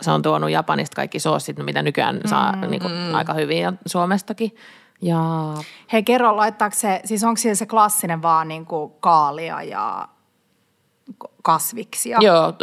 [0.01, 4.55] se on tuonut Japanista kaikki soosit, mitä nykyään saa niin kuin, aika hyvin ja Suomestakin.
[5.01, 5.53] Ja
[5.93, 10.07] Hei, kerro, laittaako se, siis onko siellä se klassinen vaan niin kuin kaalia ja
[11.43, 12.17] kasviksia?
[12.21, 12.53] joo,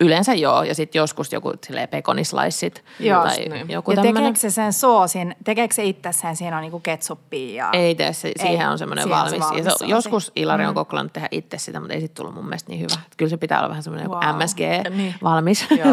[0.00, 0.62] yleensä joo.
[0.62, 3.70] Ja sitten joskus joku silleen pekonislaissit Joo, tai niin.
[3.70, 4.14] joku ja tämmöinen.
[4.14, 7.70] tekeekö se sen soosin, tekeekö se itse sen, siinä on niinku ketsuppia ja...
[7.72, 9.30] Ei tee, se, siihen on semmoinen valmis.
[9.32, 12.44] se valmis se, joskus Ilari on kokeillut tehdä itse sitä, mutta ei sitten tullut mun
[12.44, 13.00] mielestä niin hyvä.
[13.06, 14.24] Et Kyllä se pitää olla vähän semmoinen Wow.
[14.24, 14.42] wow.
[14.42, 14.58] MSG
[14.90, 15.14] Niin.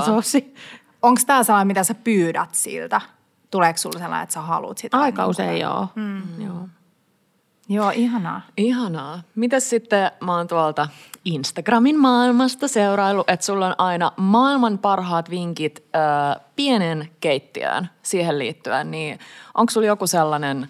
[0.06, 0.56] soosi.
[1.02, 3.02] Onko tämä sellainen, mitä sä pyydät siltä?
[3.52, 4.98] Tuleeko sulla sellainen, että sä haluat sitä?
[4.98, 5.88] Aika Niin usein kuin- joo.
[5.96, 6.42] Mm.
[6.42, 6.68] joo.
[7.70, 8.42] Joo, ihanaa.
[8.58, 9.22] Ihanaa.
[9.36, 10.88] Mitäs sitten mä oon tuolta
[11.26, 18.92] Instagramin maailmasta seurailu, että sulla on aina maailman parhaat vinkit ö, pienen keittiöön siihen liittyen,
[18.92, 19.20] niin
[19.54, 20.68] onko sulla joku sellainen,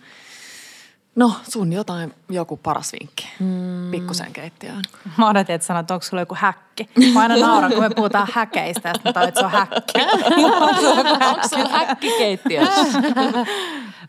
[1.15, 3.91] no sun jotain, joku paras vinkki mm.
[3.91, 4.82] pikkusen keittiöön?
[5.17, 6.89] Mä odotin, että sanot, että onko sulla joku häkki.
[7.13, 9.93] Mä aina nauran, kun me puhutaan häkeistä, ja sitten mä että se on häkki.
[11.30, 13.00] onko sulla häkki keittiössä?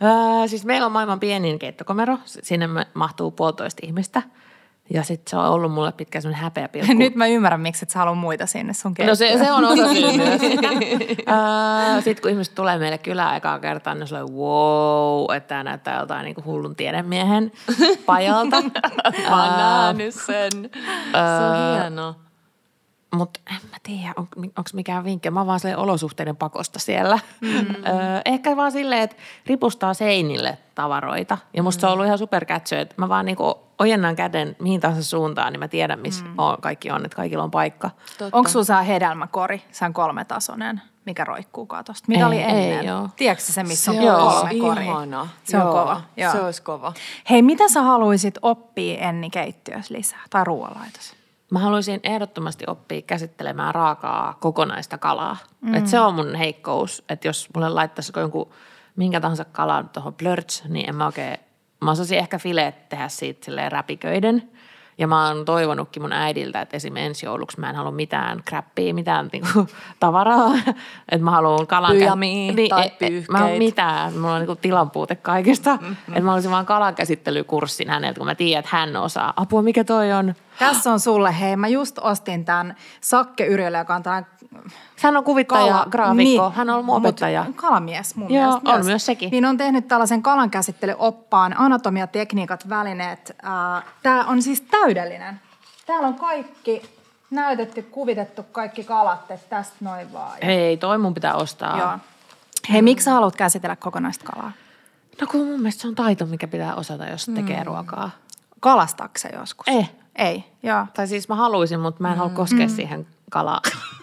[0.02, 2.18] Öö, siis meillä on maailman pienin keittokomero.
[2.24, 4.22] Sinne mahtuu puolitoista ihmistä.
[4.94, 6.92] Ja sitten se on ollut mulle pitkä semmoinen häpeä pilkku.
[6.98, 9.38] Nyt mä ymmärrän, miksi et sä halua muita sinne sun No keittiöön.
[9.38, 10.40] se, se on osa syy myös.
[12.04, 15.98] sitten kun ihmiset tulee meille kylään ekaa kertaa, niin se on wow, että tämä näyttää
[15.98, 17.52] joltain niin hullun tiedemiehen
[18.06, 18.62] pajalta.
[19.30, 20.70] Mä oon nähnyt sen.
[21.12, 22.14] Se on hieno.
[23.14, 25.30] Mutta en mä tiedä, on, onko mikään vinkki.
[25.30, 27.18] Mä oon vaan silleen olosuhteiden pakosta siellä.
[27.40, 27.50] Mm.
[27.86, 31.38] Öö, ehkä vaan silleen, että ripustaa seinille tavaroita.
[31.54, 31.80] Ja musta mm.
[31.80, 35.60] se on ollut ihan superkätsö, että mä vaan niinku ojennan käden mihin tahansa suuntaan, niin
[35.60, 36.34] mä tiedän, missä mm.
[36.38, 37.90] on, kaikki on, että kaikilla on paikka.
[38.32, 42.08] Onko sulla se hedelmäkori, se on kolmetasoinen, mikä roikkuu katosta?
[42.08, 42.80] Mikä Ei, oli ennen?
[42.80, 43.08] ei oo.
[43.16, 44.82] Tiedätkö se, missä on se olisi kolme koria?
[44.82, 45.28] ihana.
[45.44, 46.00] Se on Joo, kova.
[46.16, 46.32] Joo.
[46.32, 46.92] Se olisi kova.
[47.30, 50.20] Hei, mitä sä haluaisit oppia Enni keittiössä lisää?
[50.30, 51.21] Tai ruoanlaitossa?
[51.52, 55.36] Mä haluaisin ehdottomasti oppia käsittelemään raakaa kokonaista kalaa.
[55.60, 55.74] Mm.
[55.74, 58.50] Et se on mun heikkous, että jos mulle laittaisi jonkun
[58.96, 61.36] minkä tahansa kalan tuohon blörts, niin en mä oikein,
[61.80, 64.50] mä osaisin ehkä fileet tehdä siitä silleen räpiköiden.
[64.98, 68.94] Ja mä oon toivonutkin mun äidiltä, että esimerkiksi ensi jouluksi mä en halua mitään kräppiä,
[68.94, 69.66] mitään niinku
[70.00, 70.52] tavaraa.
[71.08, 71.90] että mä haluan kalan...
[71.92, 73.58] Pyjamia tai e- e- Mä pyyhkeitä.
[73.58, 75.76] mitään, mulla on niinku tilanpuute kaikesta.
[75.76, 75.92] Mm-hmm.
[76.08, 79.32] Että mä haluaisin vaan kalankäsittelykurssin häneltä, kun mä tiedän, että hän osaa.
[79.36, 80.34] Apua, mikä toi on?
[80.58, 84.30] Tässä on sulle, hei, mä just ostin tämän Sakke Yrjölä, joka on tällainen
[85.02, 87.46] Hän on kuvittaja, kala- graafikko, hän on ollut opettaja.
[87.56, 89.30] Kalamies mun Joo, mielestä on myös sekin.
[89.30, 93.36] Niin on tehnyt tällaisen kalankäsittelyoppaan, anatomiatekniikat, välineet.
[94.02, 95.40] Tämä on siis täydellinen.
[95.86, 96.82] Täällä on kaikki
[97.30, 100.38] näytetty, kuvitettu kaikki kalat, että tästä noin vaan.
[100.42, 101.78] Ja- Ei, toi mun pitää ostaa.
[101.78, 101.98] Joo.
[102.72, 104.52] Hei, miksi sä haluat käsitellä kokonaista kalaa?
[105.20, 107.34] No kun mun mielestä se on taito, mikä pitää osata, jos Mm.
[107.34, 108.10] tekee ruokaa.
[108.60, 109.68] Kalastakse joskus?
[109.68, 109.86] Ei.
[110.16, 110.86] Ei, joo.
[110.94, 112.72] Tai siis mä haluaisin, mutta mä en halua koskea Mm.
[112.74, 113.60] siihen kalaan.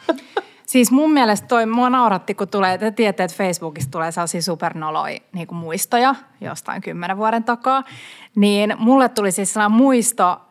[0.65, 5.17] Siis mun mielestä toi, mua nauratti, kun tulee, te tiedätte, että Facebookissa tulee sellaisia supernoloi
[5.33, 7.83] niin kuin muistoja jostain kymmenen vuoden takaa.
[8.35, 10.41] Niin mulle tuli siis sellainen muisto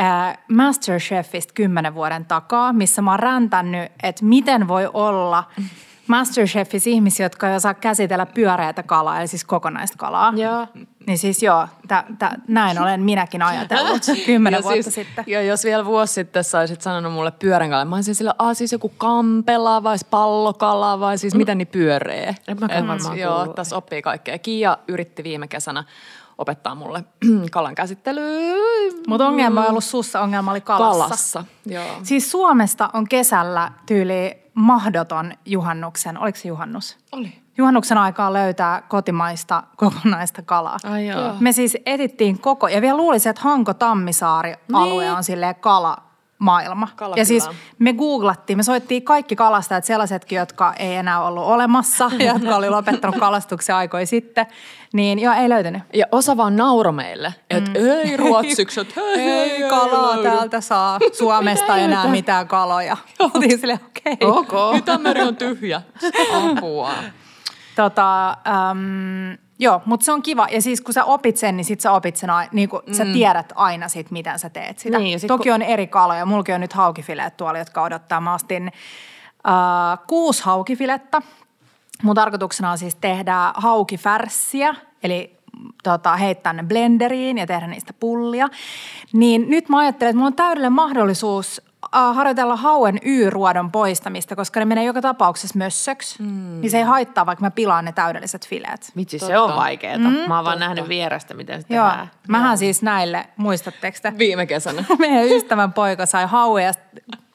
[0.00, 5.44] äh, Masterchefistä kymmenen vuoden takaa, missä mä oon räntännyt, että miten voi olla
[6.10, 10.32] Masterchefissa ihmisiä, jotka ei osaa käsitellä pyöreätä kalaa, eli siis kokonaista kalaa.
[10.36, 10.66] Joo.
[11.06, 15.24] Niin siis joo, tä, tä, näin olen minäkin ajatellut kymmenen Ja vuotta siis, sitten.
[15.26, 18.72] Ja jos vielä vuosi sitten saisit sanonut mulle pyörän kala, mä olisin sillä, aa siis
[18.72, 22.34] joku kampela vai pallokala vai siis mitä niin pyöree.
[22.48, 24.38] En mäkään Et varmaan Joo, tässä oppii kaikkea.
[24.38, 25.84] Kiia yritti viime kesänä
[26.38, 27.04] opettaa mulle
[27.50, 28.56] kalan käsittelyä
[29.08, 31.04] Mutta ongelma ei ollut sussa, ongelma oli kalassa.
[31.04, 31.44] kalassa.
[31.66, 31.84] Joo.
[32.02, 36.98] Siis Suomesta on kesällä tyyli mahdoton juhannuksen, oliko se juhannus?
[37.12, 37.32] Oli.
[37.58, 40.76] Juhannuksen aikaa löytää kotimaista kokonaista kalaa.
[40.84, 41.34] Ai joo.
[41.40, 45.12] Me siis etittiin koko, ja vielä luulisin, että Hanko-Tammisaari-alue Niin.
[45.12, 45.96] on silleen kala
[46.40, 46.88] maailma.
[46.96, 47.20] Kalakylä.
[47.20, 47.48] Ja siis
[47.78, 53.16] me googlattiin, me soittiin kaikki kalastajat, sellaisetkin, jotka ei enää ollut olemassa, jotka oli lopettanut
[53.18, 54.46] kalastuksen aikoja sitten,
[54.92, 55.82] niin joo, ei löytynyt.
[55.94, 57.76] Ja osa vaan nauro meille, että mm.
[58.04, 60.30] ei ruotsiksi, että hei, hei, Ei kalaa löydy.
[60.30, 62.96] täältä saa Suomesta enää mitään kaloja.
[63.18, 64.28] Oltiin silleen, okei.
[64.28, 64.76] Ok.
[64.76, 65.82] Itämeri on tyhjä.
[66.32, 66.90] Apua.
[67.76, 70.48] Tota, äm, joo, mutta se on kiva.
[70.50, 72.94] Ja siis kun sä opit sen, niin sit sä opit sen, niin kun, mm.
[72.94, 74.98] sä tiedät aina sit, miten sä teet sitä.
[74.98, 76.26] Niin, sit Toki kun- on eri kaloja.
[76.26, 78.20] Mullakin on nyt haukifileet tuolla, jotka odottaa.
[78.20, 78.72] Mä ostin
[79.48, 81.22] äh, kuusi haukifiletta.
[82.02, 85.36] Mun tarkoituksena on siis tehdä haukifärssiä, eli
[85.82, 88.48] tota, heittää ne blenderiin ja tehdä niistä pullia.
[89.12, 91.62] Niin nyt mä ajattelen, että mulla on täydellinen mahdollisuus
[91.92, 96.22] harjoitella hauen Y-ruodon poistamista, koska ne menee joka tapauksessa mössöksi.
[96.22, 96.60] Mm.
[96.60, 98.92] Niin se ei haittaa, vaikka mä pilaan ne täydelliset fileet.
[98.96, 99.42] Vitsi, se Totta.
[99.42, 99.98] on vaikeeta.
[100.08, 102.10] Mm, mä oon vaan nähnyt vierestä, miten se Joo, tehdään.
[102.28, 104.12] mähän siis näille, muistatteko te?
[104.18, 104.84] Viime kesänä.
[104.98, 106.72] Meidän ystävän poika sai hauen ja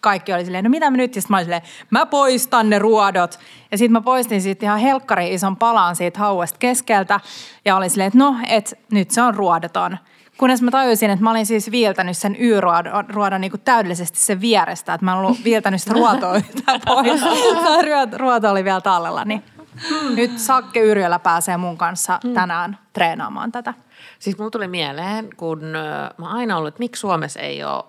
[0.01, 1.15] kaikki oli silleen, no mitä mä nyt?
[1.15, 3.39] Ja mä silleen, mä poistan ne ruodot.
[3.71, 7.19] Ja sitten mä poistin siitä ihan helkkari ison palan siitä hauesta keskeltä.
[7.65, 9.97] Ja olin silleen, että no, et nyt se on ruodoton.
[10.37, 14.93] Kunnes mä tajusin, että mä olin siis viiltänyt sen Y-ruodon ruodon niin täydellisesti sen vierestä.
[14.93, 17.21] Että mä ollut viiltänyt sitä ruotoa yhtään pois.
[18.17, 19.25] Ruoto- oli vielä tallella.
[19.25, 19.43] Niin
[20.15, 23.73] nyt Sakke Yrjölä pääsee mun kanssa tänään treenaamaan tätä.
[24.19, 25.59] Siis mulla tuli mieleen, kun
[26.17, 27.83] mä aina ollut, että miksi Suomessa ei ole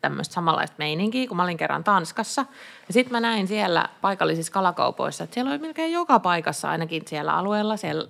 [0.00, 2.46] tämmöistä samanlaista meininkiä, kun mä olin kerran Tanskassa.
[2.86, 7.36] Ja sitten mä näin siellä paikallisissa kalakaupoissa, että siellä oli melkein joka paikassa, ainakin siellä
[7.36, 8.08] alueella, siellä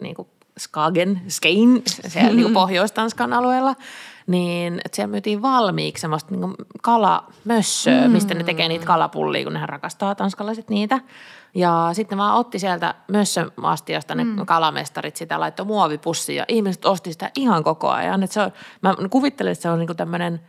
[0.00, 3.74] niin kuin Skagen, Skein, siellä niin kuin Pohjois-Tanskan alueella,
[4.26, 9.68] niin että siellä myytiin valmiiksi semmoista niin kalamössöä, mistä ne tekee niitä kalapullia, kun nehän
[9.68, 11.00] rakastaa tanskalaiset niitä.
[11.54, 14.46] Ja sitten vaan otti sieltä mössöastiasta ne mm.
[14.46, 18.22] kalamestarit sitä, laittoi muovipussiin ja ihmiset osti sitä ihan koko ajan.
[18.22, 20.40] Et se on, mä kuvittelen, että se on niinku tämmöinen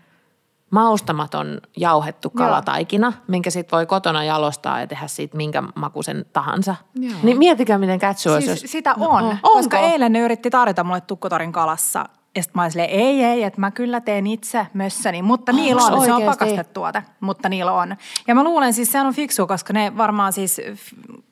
[0.71, 6.75] maustamaton jauhettu kalataikina, minkä sit voi kotona jalostaa ja tehdä siitä minkä makuisen tahansa.
[6.95, 7.13] Joo.
[7.23, 8.71] Niin miettikää, miten kätsy olisi, Siis jos...
[8.71, 9.37] sitä on, Onko?
[9.43, 12.05] koska eilen ne yritti tarjota mulle tukkotorin kalassa.
[12.35, 15.81] Ja sitten mä olin silleen, ei, ei, että mä kyllä teen itse mössäni, mutta niillä
[15.81, 17.95] on, se on pakastetuote, mutta niillä on.
[18.27, 20.61] Ja mä luulen siis, se on fiksu, koska ne varmaan siis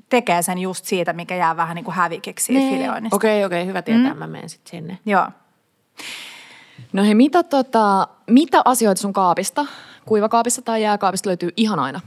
[0.09, 2.77] tekee sen just siitä, mikä jää vähän niin kuin hävikiksi siitä Niin.
[2.77, 3.15] fileoinnista.
[3.15, 4.19] Okei, okei, hyvä tietää, mm.
[4.19, 4.97] mä menen sitten sinne.
[5.05, 5.27] Joo.
[6.93, 9.65] No hei, mitä, tota, mitä asioita sun kaapista,
[10.05, 11.99] kuivakaapista tai jääkaapista löytyy ihan aina?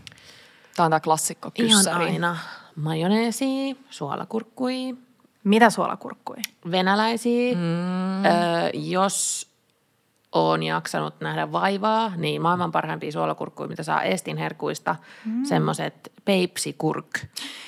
[0.77, 2.05] Tämä on tämä klassikko Ihan kyssäri.
[2.05, 2.37] aina
[2.77, 4.97] majoneesi, suolakurkkui,
[5.45, 6.37] Mitä suolakurkkui?
[6.71, 7.55] venäläisiä.
[7.55, 8.25] Mm.
[8.25, 9.47] Öö, jos
[10.33, 15.45] on jaksanut nähdä vaivaa, niin maailman parhaimpia suolakurkkuja, mitä saa Estin herkuista, mm.
[15.45, 17.07] semmoiset peipsikurk.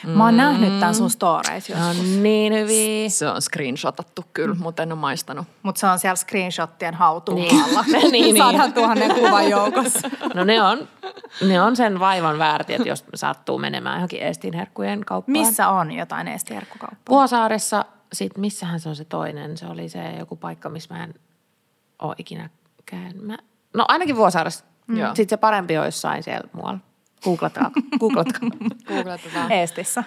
[0.06, 3.08] Mä oon nähnyt tämän sun storeissa joskus, on niin hyviä.
[3.08, 5.46] Se on screenshotattu kyllä, mutta en ole maistanut.
[5.62, 7.64] mutta se on siellä screenshottien hautuun Niin.
[7.64, 7.84] alla.
[7.92, 8.36] Niin, niin.
[8.38, 10.10] Saadaan tuhannen kuvan joukossa.
[10.34, 10.88] No ne on,
[11.48, 15.32] ne on sen vaivan väärti, että jos sattuu menemään johonkin Estin herkkujen kauppaan.
[15.32, 16.98] Missä on jotain estiherkkukauppaa?
[17.10, 21.14] Vuosaaressa, sit missähän se on se toinen, se oli se joku paikka, missä mä en
[22.02, 22.50] ole ikinä
[22.86, 23.22] käynyt.
[23.22, 23.38] Mä,
[23.74, 24.64] no ainakin Vuosaaressa.
[24.86, 24.96] Mm.
[24.96, 26.78] Sitten se parempi on jossain siellä muualla.
[27.24, 27.70] Googlatkaa.
[28.00, 28.48] Googlatkaa.
[28.86, 29.52] Googletetaan.
[29.58, 30.04] Eestissä.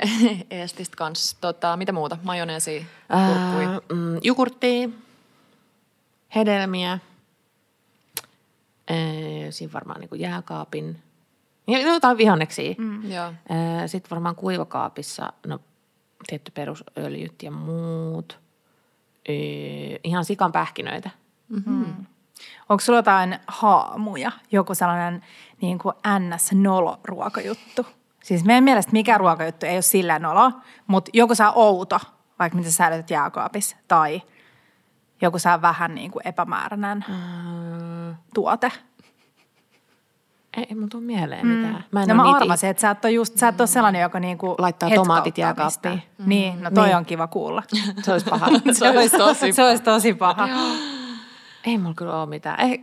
[0.50, 1.36] Eestistä kanssa.
[1.40, 2.18] Tota, mitä muuta?
[2.22, 3.64] Majoneesi, kurkkui.
[3.64, 4.92] Ää, mm,
[6.34, 6.98] hedelmiä,
[9.50, 11.02] siinä varmaan niin jääkaapin,
[11.66, 12.74] ja jotain vihanneksia.
[12.78, 13.02] Mm.
[13.86, 15.58] Sitten varmaan kuivakaapissa, no
[16.26, 18.38] tietty perusöljyt ja muut.
[20.04, 21.10] Ihan sikan pähkinöitä.
[22.68, 25.24] Onko sulla jotain haamuja, joku sellainen
[25.60, 27.86] niin kuin NS-nolo-ruokajuttu?
[28.22, 30.52] Siis meidän mielestä mikä ruokajuttu ei ole sillä nolo,
[30.86, 31.98] mutta joku saa outo,
[32.38, 34.22] vaikka mitä sä säilytät jääkaapissa, tai
[35.22, 38.72] joku saa vähän niin kuin epämääräinen Öö, tuote.
[40.56, 41.84] ei, ei mun tuu mieleen mitään.
[41.90, 44.20] Mä en no mä arvasin, että sä et ole, just, sä et ole sellainen, joka
[44.20, 45.94] niinku Laittaa tomaatit jääkaappiin.
[45.94, 46.28] mistään.
[46.28, 46.96] Niin, no toi Niin.
[46.96, 47.62] on kiva kuulla.
[48.02, 48.46] Se olisi paha.
[48.72, 50.48] Se olisi tosi Se olisi tosi paha.
[51.64, 52.60] Ei mulla kyllä ole mitään.
[52.60, 52.80] Ei.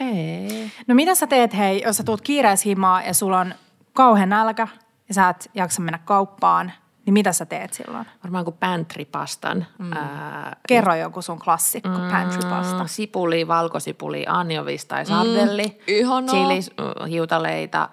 [0.00, 0.72] ei.
[0.86, 3.54] No mitä sä teet, hei, jos sä tuut kiireessä himaa ja sulla on
[3.92, 4.68] kauhean nälkä
[5.08, 6.72] ja sä et jaksa mennä kauppaan,
[7.06, 8.06] niin mitä sä teet silloin?
[8.24, 9.66] Varmaan kuin pantrypastan.
[9.78, 9.92] Mm.
[9.92, 12.86] Ää, Kerro joku sun klassikko mm, pantrypasta.
[12.86, 15.66] Sipuli, valkosipuli, anjovis tai sardelli.
[15.66, 16.34] Mm, ihanaa.
[16.34, 17.88] Chili, äh, hiutaleita,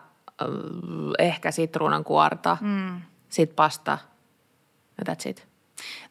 [1.19, 3.01] ehkä sitruunan kuorta, mm.
[3.29, 3.97] sit pasta.
[4.97, 5.48] Ja that's it.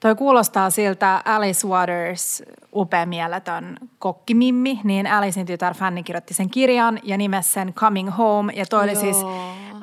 [0.00, 2.42] Toi kuulostaa siltä Alice Waters,
[2.74, 8.52] upea mieletön kokkimimmi, niin Alicein tytär Fanny kirjoitti sen kirjan ja nimessä sen Coming Home.
[8.52, 9.30] Ja toi oli siis uh,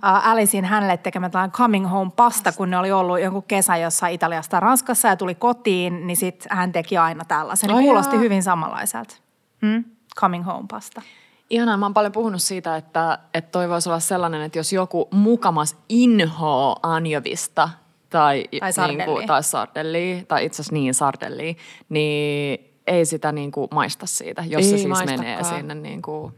[0.02, 4.60] Alicein hänelle tekemä tällainen Coming Home pasta, kun ne oli ollut jonkun kesä jossain Italiasta
[4.60, 7.70] Ranskassa ja tuli kotiin, niin sitten hän teki aina tällaisen.
[7.70, 9.16] Ai Niin kuulosti hyvin samanlaiselta.
[9.62, 9.84] Hmm?
[10.20, 11.02] Coming Home pasta.
[11.50, 15.08] Ihanaa, mä oon paljon puhunut siitä, että, että toi voisi olla sellainen, että jos joku
[15.12, 17.70] mukamas inhoo anjovista
[18.10, 19.06] tai, Tai sardellia.
[19.06, 21.54] Niinku, tai sardellia, tai itse asiassa niin sardellia,
[21.90, 25.20] niin ei sitä niinku maista siitä, jos Ei se siis maistakaan.
[25.20, 26.32] menee sinne niinku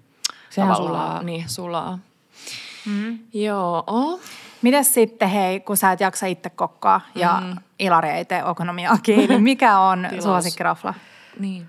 [0.50, 1.24] Sehän tavallaan- sulaa.
[1.24, 2.00] Niin, sulaa.
[2.86, 3.20] Mm.
[3.34, 3.84] Joo.
[4.62, 7.56] Mites sitten hei, kun sä et jaksa itse kokkaa ja mm.
[7.80, 10.94] Ilari ei tee okonomiaakin, niin mikä on suosikkirafla?
[11.40, 11.66] Niin.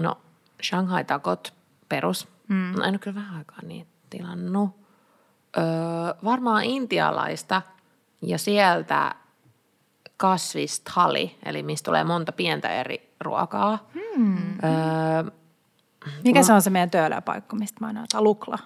[0.00, 0.18] No,
[0.62, 1.52] Shanghai takot
[1.88, 2.28] perus.
[2.48, 2.72] Mm.
[2.76, 4.79] No, en ole kyllä vähän aikaa niitä tilannut.
[5.58, 5.64] Öö,
[6.24, 7.62] varmaan intialaista
[8.22, 9.14] ja sieltä
[10.16, 13.78] kasvistali, eli mistä tulee monta pientä eri ruokaa.
[13.94, 14.36] Hmm.
[14.64, 15.30] Öö,
[16.24, 18.24] Mikä se on se meidän töölöpaikka, mistä mä näytän?
[18.24, 18.58] Lukla.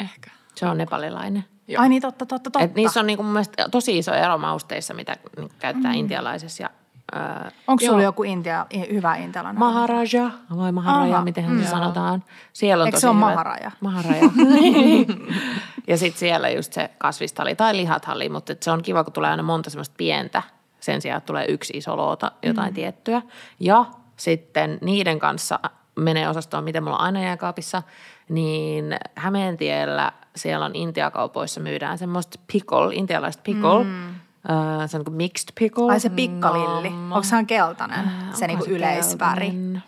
[0.00, 0.30] Ehkä.
[0.54, 1.44] se on nepalilainen.
[1.68, 1.82] Joo.
[1.82, 2.60] Ai niin, totta, totta, totta.
[2.64, 5.98] Et niissä on niinku mun mielestä tosi iso ero mausteissa, mitä niinku käyttää mm.
[5.98, 6.70] intialaisessa ja
[7.16, 9.58] öö, Onko sulla joku intia, hyvä intialainen?
[9.58, 11.62] Maharaja, vai Maharaja, Aha, miten mm.
[11.62, 12.24] se sanotaan.
[12.52, 13.70] Siellä on Eikö tosi se ole hyvät- Maharaja?
[13.80, 14.22] Maharaja.
[15.88, 19.42] ja sitten siellä just se kasvistali tai lihathalli, mutta se on kiva, kun tulee aina
[19.42, 20.42] monta semmoista pientä.
[20.80, 22.74] Sen sijaan että tulee yksi iso loota, jotain mm.
[22.74, 23.22] tiettyä.
[23.60, 23.84] Ja
[24.16, 25.60] sitten niiden kanssa
[25.96, 27.82] menee osastoon, miten mulla on aina jääkaapissa,
[28.28, 33.84] niin Hämeentiellä siellä on Intiakaupoissa myydään semmoista pickle, intialaista pickle.
[33.84, 34.08] Mm.
[34.08, 35.92] Uh, se on kuin mixed pickle.
[35.92, 36.88] Ai se pikkalilli.
[36.88, 38.10] Onko se keltainen?
[38.32, 39.40] se niinku Onko yleisväri.
[39.40, 39.82] keltainen?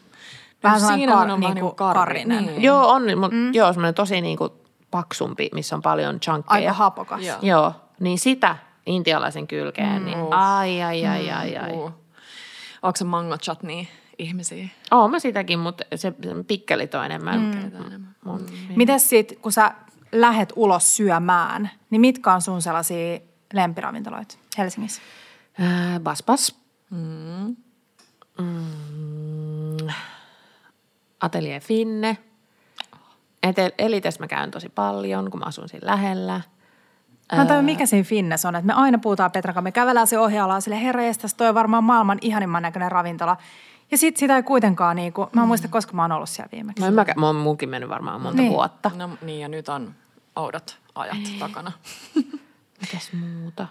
[0.63, 1.99] Vähän Siinähän kar, on niinku niinku karri.
[1.99, 2.47] karrinen.
[2.47, 2.63] Niin.
[2.63, 3.55] Joo, on, mutta mm.
[3.55, 4.61] joo, semmoinen tosi niinku
[4.91, 6.55] paksumpi, missä on paljon chunkkeja.
[6.55, 7.23] Aika hapokas.
[7.23, 7.39] Joo.
[7.43, 10.05] Joo, niin sitä intialaisen kylkeen, mm.
[10.05, 11.73] niin ai, ai, ai, ai, ai.
[11.73, 11.93] Uh.
[12.83, 13.85] Onko se mango chutney
[14.19, 14.69] ihmisiä?
[14.91, 16.13] Oon mä sitäkin, mutta se,
[16.49, 17.41] pikkelit on enemmän.
[17.41, 18.05] Mm.
[18.25, 19.75] Mun, Mites sit, kun sä
[20.13, 23.21] lähet ulos syömään, niin mitkä on sun sellaisia
[23.53, 25.03] lempiravintoloita Helsingissä?
[25.59, 26.61] Ää, bas bas.
[26.91, 27.57] Mm.
[28.39, 29.89] Mm.
[31.21, 32.19] Atelier Finne.
[33.47, 36.41] Etel- Elites mä käyn tosi paljon, kun mä asun siinä lähellä.
[37.37, 38.57] Mä en tajua, mikä siinä Finnes on.
[38.57, 41.85] Että me aina puhutaan Petrakan, me kävelään se ohjaallaan sille herra jestas, toi on varmaan
[41.85, 43.37] maailman ihanimman näköinen ravintola.
[43.91, 46.81] Ja sit sitä ei kuitenkaan niinku, mä en muista, koska mä oon ollut siellä viimeksi.
[46.81, 48.53] No en mä, mä oon munkin mennyt varmaan monta Niin.
[48.53, 48.91] vuotta.
[48.97, 49.95] No niin, ja nyt on
[50.37, 51.73] oudot ajat takana.
[52.81, 53.67] Mitäs muuta?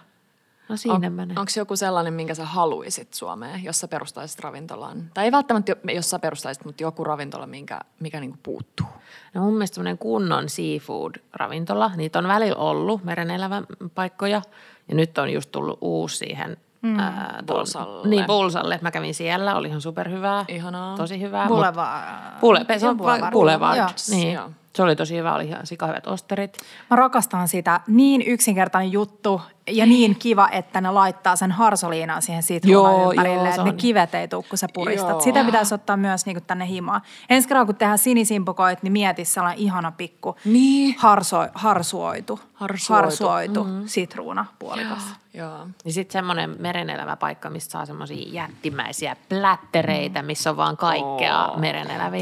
[0.70, 1.36] No siinä On, menee.
[1.38, 5.10] Onko joku sellainen, minkä sä haluisit Suomeen, jos sä perustaisit ravintolan?
[5.14, 8.86] Tai ei välttämättä, jo- jos sä perustaisit, mutta joku ravintola, minkä, mikä niinku puuttuu.
[9.34, 11.90] No mun mielestä semmoinen kunnon seafood-ravintola.
[11.96, 14.42] Niitä on välillä ollut, merenelävän paikkoja.
[14.88, 16.56] Ja nyt on just tullut uusi siihen.
[16.82, 18.08] Mm, ää, tuolla- Bulsalle.
[18.08, 18.78] Niin, Bulsalle.
[18.82, 20.44] Mä kävin siellä, oli ihan superhyvää.
[20.48, 20.96] Ihanaa.
[20.96, 21.48] Tosi hyvää.
[21.48, 22.04] Boulevard.
[22.40, 23.32] Bule, se on Boulevard.
[23.32, 23.78] Boulevard.
[23.78, 23.88] Joo.
[24.10, 24.32] Niin.
[24.32, 24.50] Joo.
[24.74, 26.58] Se oli tosi hyvä, oli ihan sikahyvät osterit.
[26.90, 27.80] Mä rakastan sitä.
[27.86, 33.36] Niin yksinkertainen juttu ja niin kiva, että ne laittaa sen harsoliinaan siihen sitruunan Joo, ympärille,
[33.36, 35.10] joo, että ne kivet ei tule, kun sä puristat.
[35.10, 35.20] Joo.
[35.20, 37.00] Sitä pitäisi ottaa myös niinku tänne himaan.
[37.30, 40.94] Ensi kerralla, kun tehdään sinisimpukoit, niin mieti sellainen ihana pikku Niin.
[40.98, 43.04] harso, harsuoitu, Harsuoitu.
[43.04, 43.82] harsuoitu mm-hmm.
[43.86, 45.02] sitruuna puolikas.
[45.34, 45.66] Joo.
[45.84, 51.58] Ja sitten semmoinen merenelävä paikka, mistä saa semmoisia jättimäisiä plättereitä, missä on vaan kaikkea Oo.
[51.58, 52.20] mereneläviä.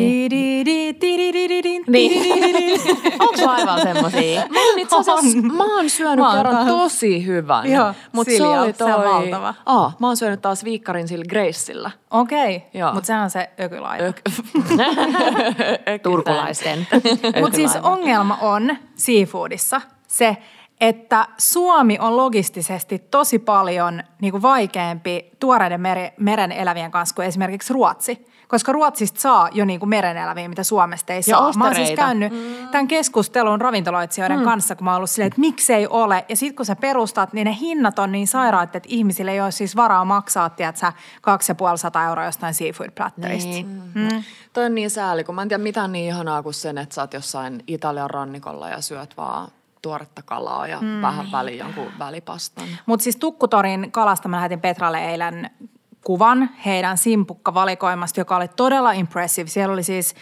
[1.86, 2.80] Niin.
[3.20, 4.42] Onko laivalla semmosia?
[5.52, 7.72] Mä oon syönyt kerran tosi hyvän.
[7.72, 9.54] Joo, Mut Silja, se on valtava.
[9.66, 11.90] Aa, mä oon syönyt taas viikkarin sillä Graceillä.
[12.10, 12.92] Okei, Joo.
[12.92, 14.04] mutta sehän on se ökylaiva.
[14.08, 14.20] Ök.
[16.02, 16.86] Turkulaisten.
[17.40, 20.36] Mutta siis ongelma on seafoodissa se,
[20.80, 27.28] että Suomi on logistisesti tosi paljon niin kuin vaikeampi tuoreiden meri, meren elävien kanssa kuin
[27.28, 28.26] esimerkiksi Ruotsi.
[28.48, 31.40] Koska Ruotsista saa jo niin kuin meren eläviä, mitä Suomesta ei saa.
[31.40, 32.02] Mä oon siis ostereita.
[32.02, 32.68] käynyt mm.
[32.68, 34.44] tämän keskustelun ravintoloitsijoiden mm.
[34.44, 36.24] kanssa, kun mä oon ollut silleen, että miksei ole.
[36.28, 39.50] Ja sitten kun sä perustat, niin ne hinnat on niin sairaat, että ihmisille ei ole
[39.50, 43.50] siis varaa maksaa, tiedät sä, 250 euroa jostain seafood-platterista.
[43.50, 43.82] Niin.
[43.94, 44.22] Mm.
[44.52, 47.00] Toi on niin sääli, kun mä en tiedä mitään niin ihanaa kuin sen, että sä
[47.00, 49.48] oot jossain Italian rannikolla ja syöt vaan
[49.82, 51.02] tuoretta kalaa ja mm.
[51.02, 52.68] vähän väliin jonkun välipastan.
[52.86, 55.50] Mutta siis Tukkutorin kalasta mä lähetin Petralle eilen
[56.08, 59.48] kuvan heidän simpukkavalikoimasta, joka oli todella impressive.
[59.48, 60.14] Siellä oli siis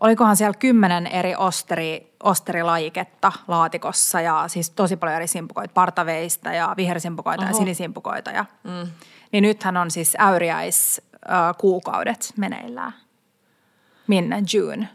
[0.00, 6.74] olikohan siellä kymmenen eri osteri, osterilajiketta laatikossa ja siis tosi paljon eri simpukoita, partaveista ja
[6.76, 8.30] vihersimpukoita ja sinisimpukoita.
[8.30, 8.90] Ja, mm.
[9.32, 12.92] Niin nythän on siis äyriäis äh, kuukaudet meneillään.
[14.06, 14.42] Minne?
[14.54, 14.88] June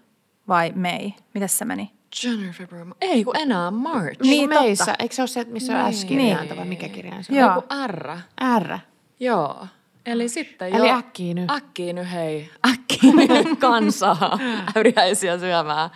[0.48, 1.12] vai May?
[1.34, 1.92] Mitäs se meni?
[2.24, 4.22] January, February, ei kun enää March.
[4.22, 4.64] Niin, Niin totta.
[4.64, 7.38] meissä, eikö se ole se, missä on S-kirjainta vai mikä kirjain se on?
[7.38, 7.50] Joo.
[7.50, 7.88] Joo.
[7.88, 8.18] R.
[8.60, 8.80] R.
[9.20, 9.68] Joo.
[10.08, 10.98] Eli sitten Eli jo...
[10.98, 11.52] äkkiä nyt.
[11.52, 12.50] Äkkiä nyt, hei.
[12.72, 14.40] Äkkiä nyt kansaa
[14.76, 15.90] äyriäisiä syömään.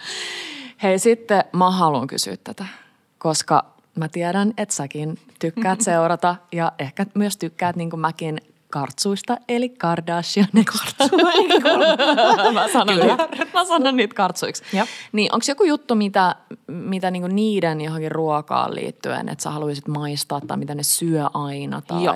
[0.84, 2.66] Hei, sitten mä haluan kysyä tätä,
[3.18, 8.42] koska mä tiedän, että säkin tykkäät seurata ja ehkä myös tykkäät niin kuin mäkin
[8.72, 11.10] kartsuista, eli Kardashianista.
[12.54, 14.64] mä, sanon niitä, mä sanon niitä kartsuiksi.
[14.74, 14.88] Jep.
[15.12, 16.36] Niin onko joku juttu, mitä,
[16.68, 21.82] mitä niinku niiden johonkin ruokaan liittyen, että sä haluaisit maistaa tai mitä ne syö aina?
[21.82, 22.04] Tai...
[22.04, 22.16] Joo.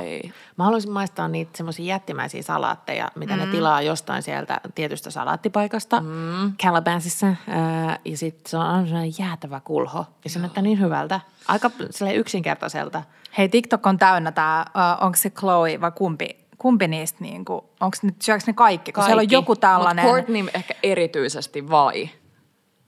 [0.58, 3.40] Mä haluaisin maistaa niitä semmoisia jättimäisiä salaatteja, mitä mm.
[3.40, 6.54] ne tilaa jostain sieltä tietystä salaattipaikasta mm.
[6.64, 7.28] Calabasissa.
[7.48, 10.06] Ää, ja sitten se on sellainen jäätävä kulho.
[10.24, 11.20] Ja se näyttää niin hyvältä.
[11.48, 11.72] Aika
[12.16, 13.04] yksinkertaiselta.
[13.38, 14.66] Hei, TikTok on täynnä tämä,
[15.02, 18.92] onko se Chloe vai kumpi, kumpi niistä, niin kuin, onko ne, syöks ne kaikki?
[18.92, 19.36] Kun siellä on Kaikki.
[19.36, 22.10] joku Mutta tällainen, Courtney ehkä erityisesti vai?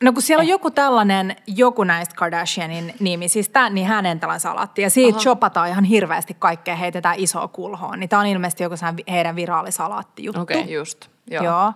[0.03, 4.81] no kun siellä on joku tällainen, joku näistä Kardashianin nimi, tämä, niin hänen tällainen salaatti.
[4.81, 7.99] Ja siitä chopataan ihan hirveästi kaikkea, heitetään isoa kulhoon.
[7.99, 8.75] Niin tämä on ilmeisesti joku
[9.11, 10.41] heidän viraallisalaatti-juttu.
[10.41, 10.73] Okei.
[10.73, 11.09] Just.
[11.29, 11.43] Joo.
[11.43, 11.73] Joo.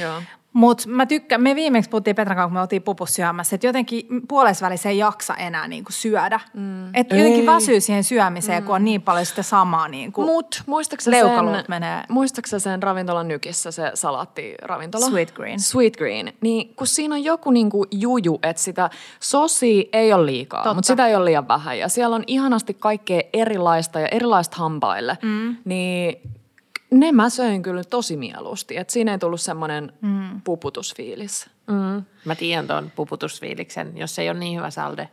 [0.00, 0.22] Joo.
[0.52, 4.06] Mutta mä tykkään, me viimeksi puhuttiin Petran kanssa, kun me oltiin pupus syömässä, että jotenkin
[4.28, 6.40] puolesvälissä ei jaksa enää niinku syödä.
[6.54, 6.94] Mm.
[6.94, 8.66] Että jotenkin väsyy siihen syömiseen, mm.
[8.66, 9.88] kun on niin paljon sitä samaa.
[9.88, 10.22] Niinku.
[10.22, 10.62] Mut
[11.06, 12.02] Leukaluut sen, menee.
[12.08, 15.06] muistaaksä sen ravintolan nykissä, se salaattiravintola?
[15.06, 15.60] Sweet Green.
[15.60, 16.32] Sweet Green.
[16.40, 20.74] Niin kun siinä on joku niinku juju, että sitä sosia ei ole liikaa, Totta.
[20.74, 21.78] mutta sitä ei ole liian vähän.
[21.78, 25.18] Ja siellä on ihanasti kaikkea erilaista ja erilaista hampaille.
[25.22, 25.56] Mm.
[25.64, 26.16] Niin
[26.92, 28.76] ne mä söin kyllä tosi mieluusti.
[28.76, 30.40] Että siinä ei tullut semmoinen mm.
[30.40, 31.50] puputusfiilis.
[31.66, 32.04] Mm.
[32.24, 33.96] Mä tiedän tuon puputusfiiliksen.
[33.96, 35.08] Jos se ei ole niin hyvä salde,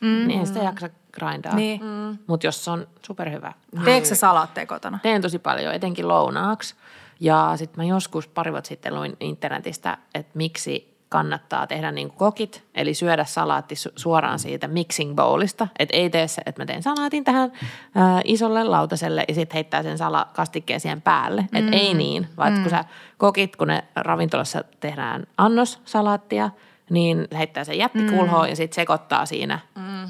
[0.00, 0.28] mm.
[0.28, 1.54] niin ei sitä jaksa grindaa.
[1.54, 1.80] Niin.
[1.84, 2.18] Mm.
[2.26, 3.52] Mutta jos se on superhyvä.
[3.84, 4.98] Teekö sä salaatteja kotona?
[5.02, 6.74] Teen tosi paljon, etenkin lounaaksi.
[7.20, 12.18] Ja sitten mä joskus pari vuotta sitten luin internetistä, että miksi kannattaa tehdä niin kuin
[12.18, 15.68] kokit, eli syödä salaatti su- suoraan siitä mixing bowlista.
[15.78, 17.52] Että ei tee se, että mä teen salaatin tähän
[17.94, 21.40] ää, isolle lautaselle ja sitten heittää sen sala kastikkeen siihen päälle.
[21.52, 21.58] Mm.
[21.58, 22.62] Että ei niin, vaan mm.
[22.62, 22.84] kun sä
[23.16, 26.50] kokit, kun ne ravintolassa tehdään annos salaattia,
[26.90, 28.50] niin heittää sen jättikulhoon mm.
[28.50, 29.58] ja sitten sekoittaa siinä.
[29.74, 30.08] Mm.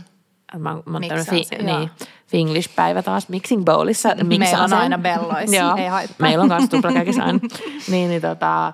[0.59, 1.91] Mä, mä oon fi, niin,
[2.27, 4.09] Finglish-päivä taas mixing bowlissa.
[4.25, 4.79] Meillä on sen.
[4.79, 6.29] aina belloissa, ei haittaa.
[6.29, 7.39] meillä on kanssa tuplakäkis aina.
[7.91, 8.73] niin, niin, tota,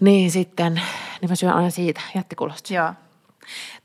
[0.00, 0.74] niin sitten,
[1.20, 2.74] niin mä syön aina siitä jättikulhosta.
[2.74, 2.92] Joo.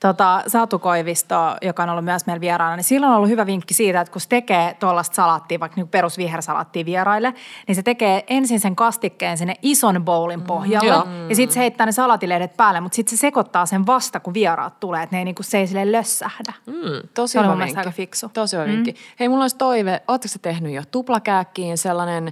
[0.01, 3.73] Tota, Satu Koivisto, joka on ollut myös meillä vieraana, niin silloin on ollut hyvä vinkki
[3.73, 7.33] siitä, että kun se tekee tuollaista salaattia, vaikka niin perusvihersalaattia vieraille,
[7.67, 11.07] niin se tekee ensin sen kastikkeen sinne ison bowlin pohjalle Joo.
[11.29, 14.79] ja sitten se heittää ne salatilehdet päälle, mutta sitten se sekoittaa sen vasta, kun vieraat
[14.79, 16.53] tulee, että ne ei, niin kuin, se ei silleen lössähdä.
[16.65, 16.73] Mm.
[17.13, 17.89] Tosi Se oli hyvä mun mielestä vinkki.
[17.89, 18.29] aika fiksu.
[18.33, 18.71] Tosi hyvä mm.
[18.71, 18.95] vinkki.
[19.19, 22.31] Hei, mulla olisi toive, ootteko sä tehnyt jo tuplakääkkiin sellainen,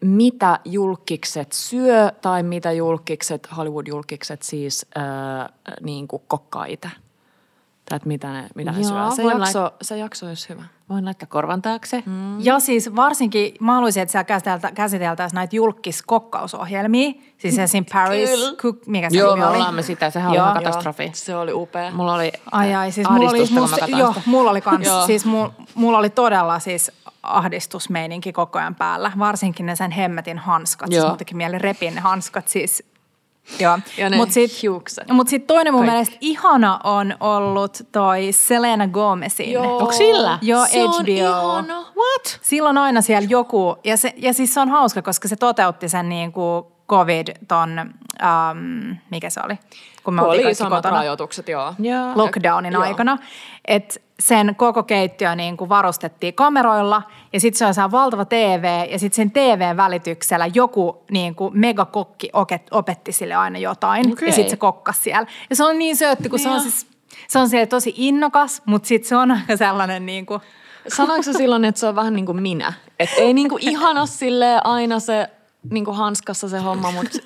[0.00, 5.04] mitä julkikset syö tai mitä julkikset, Hollywood-julkikset siis äh,
[5.80, 6.88] niin kuin kokkaa itse?
[7.88, 9.16] Tai että mitä ne, mitä ne Joo, syö.
[9.16, 10.64] Se jakso, se jakso olisi hyvä.
[10.88, 12.02] Voin laittaa korvan taakse.
[12.06, 12.40] Mm.
[12.40, 17.12] Ja siis varsinkin mä haluaisin, että siellä käsiteltä, käsiteltäisiin näitä julkiskokkausohjelmia.
[17.38, 17.84] Siis esim.
[17.92, 18.56] Paris Kyllä.
[18.56, 19.56] Cook, mikä se Joo, nimi me oli?
[19.56, 20.10] ollaan me sitä.
[20.10, 20.46] Sehän oli Joo.
[20.50, 21.10] ihan katastrofi.
[21.14, 21.90] Se oli upea.
[21.90, 25.06] Mulla oli Ai ai, siis mulla oli, musta, mä katsoin joo, mulla oli kans, Joo.
[25.06, 29.12] siis mulla, mulla oli todella siis ahdistusmeininki koko ajan päällä.
[29.18, 30.88] Varsinkin ne sen hemmetin hanskat.
[30.88, 31.08] Siis Joo.
[31.08, 32.84] muutenkin mieli repin ne hanskat siis.
[33.60, 33.78] Joo.
[33.98, 35.08] Ja ne Mut sit, hiukset.
[35.10, 35.92] Mut sit toinen mun Kaikki.
[35.92, 39.52] mielestä ihana on ollut toi Selena Gomezin.
[39.52, 39.76] Joo.
[39.78, 40.38] Onko sillä?
[40.42, 41.02] Joo, Se on HBO.
[41.06, 41.78] ihana.
[41.80, 42.38] What?
[42.42, 46.08] Silloin aina siellä joku, ja, se, ja siis se on hauska, koska se toteutti sen
[46.08, 47.78] niin kuin covid ton,
[48.22, 49.58] ähm, mikä se oli?
[50.04, 51.74] Kun me Oli samat kotona rajoitukset, joo.
[51.78, 52.12] Joo.
[52.14, 52.82] lockdownin Joo.
[52.82, 53.18] aikana.
[53.64, 58.86] Että sen koko keittiö niin kuin varustettiin kameroilla ja sitten se on saa valtava TV
[58.90, 62.30] ja sitten sen TVn välityksellä joku niin kuin megakokki
[62.70, 64.28] opetti sille aina jotain Okei.
[64.28, 65.26] ja sitten se kokkas siellä.
[65.50, 66.86] Ja se on niin söötti, kun se on siis,
[67.28, 70.40] se on siellä tosi innokas, mutta sitten se on aika sellainen niin kuin,
[70.88, 72.72] Sanoitko sä silloin, että se on vähän niin kuin minä?
[72.98, 75.30] Että ei niin kuin ihana silleen aina se
[75.70, 77.18] niin hanskassa se homma, mutta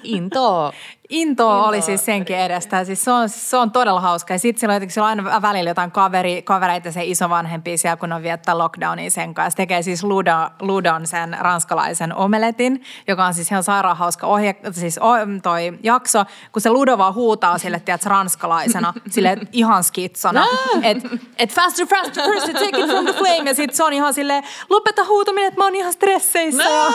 [1.13, 1.53] intoa.
[1.53, 2.85] Intoa oli siis senkin edestä.
[2.85, 4.35] Siis se, on, se on todella hauska.
[4.35, 8.13] Ja sitten sillä on jotenkin on aina välillä jotain kaveri, kavereita, se isovanhempia siellä, kun
[8.13, 9.57] on viettää lockdownia sen kanssa.
[9.57, 15.01] Tekee siis Ludo, Ludon sen ranskalaisen omeletin, joka on siis ihan sairaan hauska ohje, siis
[15.43, 20.47] toi jakso, kun se Ludo vaan huutaa sille, tiedätkö, ranskalaisena, sille ihan skitsona.
[20.83, 21.09] Että
[21.39, 23.51] et faster, faster, first take it from the flame.
[23.51, 26.63] Ja sitten se on ihan silleen, lopeta huutaminen, että mä oon ihan stresseissä.
[26.63, 26.93] Ja,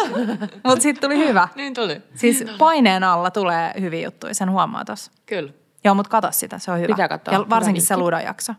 [0.63, 1.47] mutta sitten tuli hyvä.
[1.55, 2.01] Niin tuli.
[2.15, 5.11] Siis paineen alla tulee hyviä juttuja, sen huomaa tossa.
[5.25, 5.51] Kyllä.
[5.83, 6.87] Joo, mutta kato sitä, se on hyvä.
[6.87, 7.33] Pitää katsoa.
[7.33, 8.03] Ja varsinkin se vinkki.
[8.03, 8.53] ludojakso.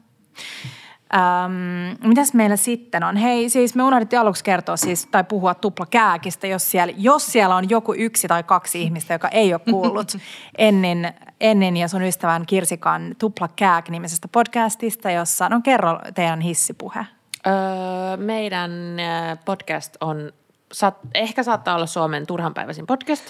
[1.14, 3.16] Öm, mitäs meillä sitten on?
[3.16, 7.70] Hei, siis me unohdettiin aluksi kertoa siis, tai puhua tuplakääkistä, jos siellä, jos siellä on
[7.70, 10.16] joku yksi tai kaksi ihmistä, joka ei ole kuullut
[10.58, 17.06] Ennin, Ennin ja sun ystävän Kirsikan tuplakääk-nimisestä podcastista, jossa, no kerro teidän hissipuhe.
[17.46, 20.32] Öö, meidän äh, podcast on,
[20.72, 23.24] saat, ehkä saattaa olla Suomen turhanpäiväisin podcast,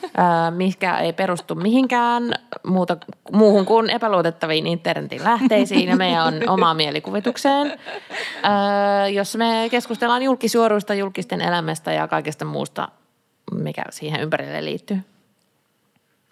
[0.56, 2.34] mikä ei perustu mihinkään
[2.66, 2.96] muuta,
[3.32, 7.78] muuhun kuin epäluotettaviin internetin lähteisiin ja meidän on omaan mielikuvitukseen,
[9.12, 12.88] jossa me keskustellaan julkisuoruista, julkisten elämästä ja kaikesta muusta,
[13.52, 15.11] mikä siihen ympärille liittyy.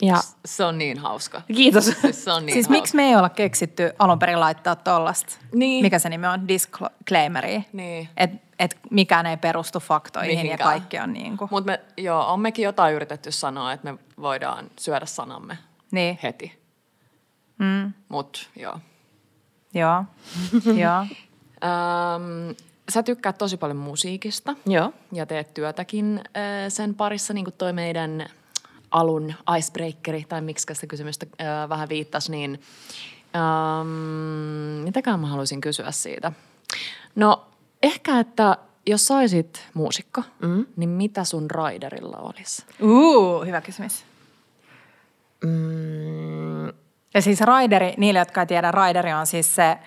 [0.03, 1.43] Ja Se on niin hauska.
[1.57, 1.85] kiitos.
[2.01, 2.81] Siis se on niin siis hauska.
[2.81, 5.37] miksi me ei olla keksitty alun perin laittaa tollasta?
[5.55, 5.83] Niin.
[5.85, 6.49] Mikä se nimi on?
[6.49, 7.63] Disclaimeria.
[7.73, 8.09] Niin.
[8.17, 10.59] Että et mikään ei perustu faktoihin Mihinkään.
[10.59, 11.49] ja kaikki on niin kuin.
[11.51, 15.59] Mutta me, joo, on mekin jotain yritetty sanoa, että me voidaan syödä sanamme
[15.93, 16.59] Niin, heti.
[17.59, 18.79] mm, Mutta joo.
[19.75, 20.05] joo,
[20.77, 21.07] joo.
[21.65, 22.55] Öm,
[22.91, 24.85] sä tykkäät tosi paljon musiikista Joo.
[24.85, 26.21] ja ja teet työtäkin
[26.67, 28.27] ö, sen parissa, niin kuin toi meidän
[28.91, 32.61] alun icebreakeri, tai miksi sitä kysymystä ö, vähän viittasi, niin
[33.81, 33.87] öm,
[34.85, 36.33] mitäkään mä haluaisin kysyä siitä?
[37.15, 37.47] No
[37.83, 40.67] ehkä, että jos saisit muusikko, mm.
[40.77, 42.65] niin mitä sun raiderilla olisi?
[42.83, 44.05] Uu, hyvä kysymys.
[45.45, 46.69] Mm,
[47.15, 49.79] Ja siis raideri, niille jotka ei tiedä, raideri on siis se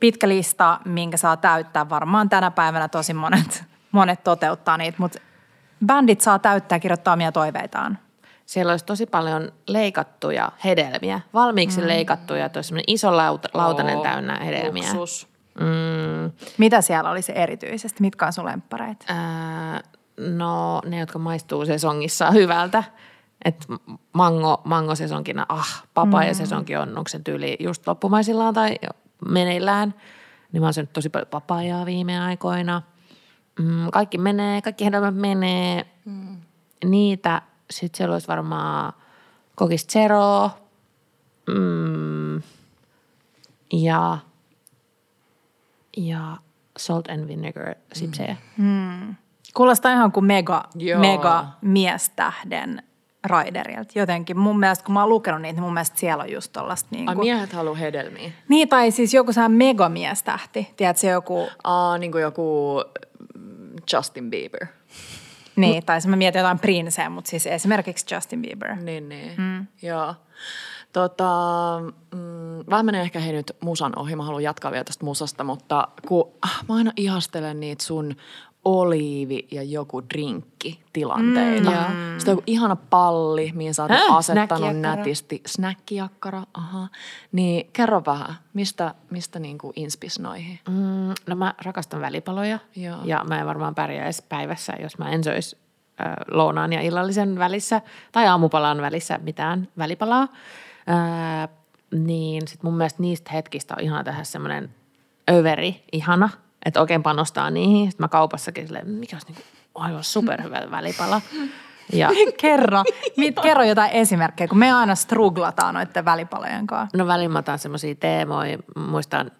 [0.00, 1.88] pitkä lista, minkä saa täyttää.
[1.88, 5.18] Varmaan tänä päivänä tosi monet, monet toteuttaa niitä, mutta
[5.86, 7.98] bändit saa täyttää kirjoittaa omia toiveitaan.
[8.46, 11.86] Siellä olisi tosi paljon leikattuja hedelmiä, valmiiksi mm.
[11.86, 14.88] leikattuja, että olisi iso lauta, lautanen Oo, täynnä hedelmiä.
[14.94, 15.28] Luksus.
[15.60, 18.02] Mm, Mitä siellä olisi erityisesti?
[18.02, 19.04] Mitkä on sun lemppareita?
[19.08, 19.80] ää,
[20.18, 22.84] no ne, jotka maistuu sesongissa hyvältä.
[23.44, 23.66] Et
[24.12, 28.76] mango, mango sesonkina, ah, papaja sesonki on, onko se tyyli just loppumaisillaan tai
[29.28, 29.94] meneillään.
[30.52, 32.82] Niin mä oon syönyt tosi paljon papajaa viime aikoina.
[33.58, 35.86] Mm, kaikki menee, kaikki hedelmät menee.
[36.04, 36.36] Mm.
[36.84, 38.92] Niitä, sitten siellä olisi varmaan
[39.54, 40.50] kokis zero.
[41.48, 42.42] Mm,
[43.72, 44.18] ja,
[45.96, 46.36] ja
[46.78, 48.36] salt and vinegar sipsejä.
[48.56, 49.14] Mm.
[49.54, 51.00] Kuulostaa ihan kuin mega, Joo.
[51.00, 52.82] mega miestähden
[53.24, 53.98] raiderilta.
[53.98, 56.88] Jotenkin mun mielestä, kun mä oon lukenut niitä, niin mun mielestä siellä on just tollaista
[56.90, 58.30] niin Ai kuin, miehet haluaa hedelmiä.
[58.48, 60.72] Niin, tai siis joku sehän megamiestähti.
[60.76, 62.82] Tiedätkö, joku, Aa, niin kuin joku
[63.34, 64.66] mm, Justin Bieber.
[65.56, 68.76] Niin, tai se mä mietin jotain prinseä, mutta siis esimerkiksi Justin Bieber.
[68.76, 69.32] Niin, niin.
[69.36, 69.66] Mm.
[69.82, 70.14] Joo.
[70.92, 71.24] Tota,
[72.14, 74.16] mm, vähän menee ehkä hei nyt musan ohi.
[74.16, 78.16] Mä haluan jatkaa vielä tästä musasta, mutta kun ah, mä aina ihastelen niitä sun
[78.66, 81.70] oliivi ja joku drinkki tilanteita.
[81.70, 81.84] Mm, joo.
[82.16, 84.16] Sitten on joku ihana palli, mihin sä oot Häh?
[84.16, 85.42] asettanut nätisti.
[85.46, 86.88] Snäkkijakkara, aha.
[87.32, 90.58] Niin kerro vähän, mistä, mistä niinku inspis noihin?
[90.68, 92.98] Mm, no mä rakastan välipaloja Joo.
[93.04, 95.58] ja mä en varmaan pärjäisi päivässä, jos mä en söisi
[96.00, 97.80] äh, lounaan ja illallisen välissä
[98.12, 100.28] tai aamupalan välissä mitään välipalaa.
[100.88, 101.48] Äh,
[101.94, 104.74] niin sit mun mielestä niistä hetkistä on ihana tehdä semmoinen
[105.30, 106.28] överi, ihana,
[106.64, 107.90] että oikein panostaa niihin.
[107.90, 109.42] Sitten mä kaupassakin silleen, mikä olisi niinku
[109.74, 111.20] aivan superhyvä välipala.
[111.92, 112.84] Ja Kerro,
[113.16, 116.98] mit, kerro jotain esimerkkejä, kun me aina struglataan noiden välipalojen kanssa.
[116.98, 118.58] No välillä mä otan semmoisia teemoja.
[118.76, 119.30] Muistan,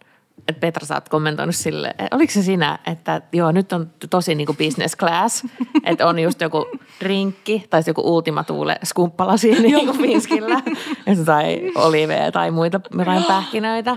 [0.48, 4.54] että Petra sä oot kommentoinut sille, oliko se sinä, että joo, nyt on tosi niinku
[4.54, 5.44] business class,
[5.84, 6.66] että on just joku
[7.00, 10.60] drinkki tai joku Ultima Thule skumppalasi niinku finskillä
[11.26, 13.96] tai oliveja tai muita jotain pähkinöitä.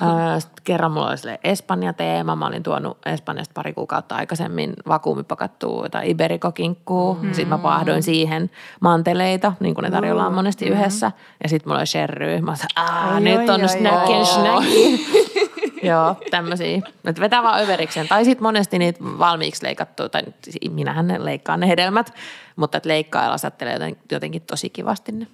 [0.00, 2.36] Ää, Sitten kerran mulla oli Espanja-teema.
[2.36, 7.18] Mä olin tuonut Espanjasta pari kuukautta aikaisemmin vakuumipakattua jotain Iberikokinkkuu.
[7.22, 11.12] Sitten mä paahdoin siihen manteleita, niin kuin ne tarjolla on monesti yhdessä.
[11.42, 12.40] Ja sitten mulla oli sherryä.
[12.40, 14.26] Mä sanoin, nyt on oi, snack and oi.
[14.26, 15.35] snacki.
[15.82, 16.80] Joo, tämmöisiä.
[17.04, 18.08] Että vetää vaan överiksen.
[18.08, 22.14] Tai sitten monesti niitä valmiiksi leikattua, tai siis minähän ne leikkaan ne hedelmät,
[22.56, 25.26] mutta että leikkailla sattelee joten, jotenkin tosi kivasti ne.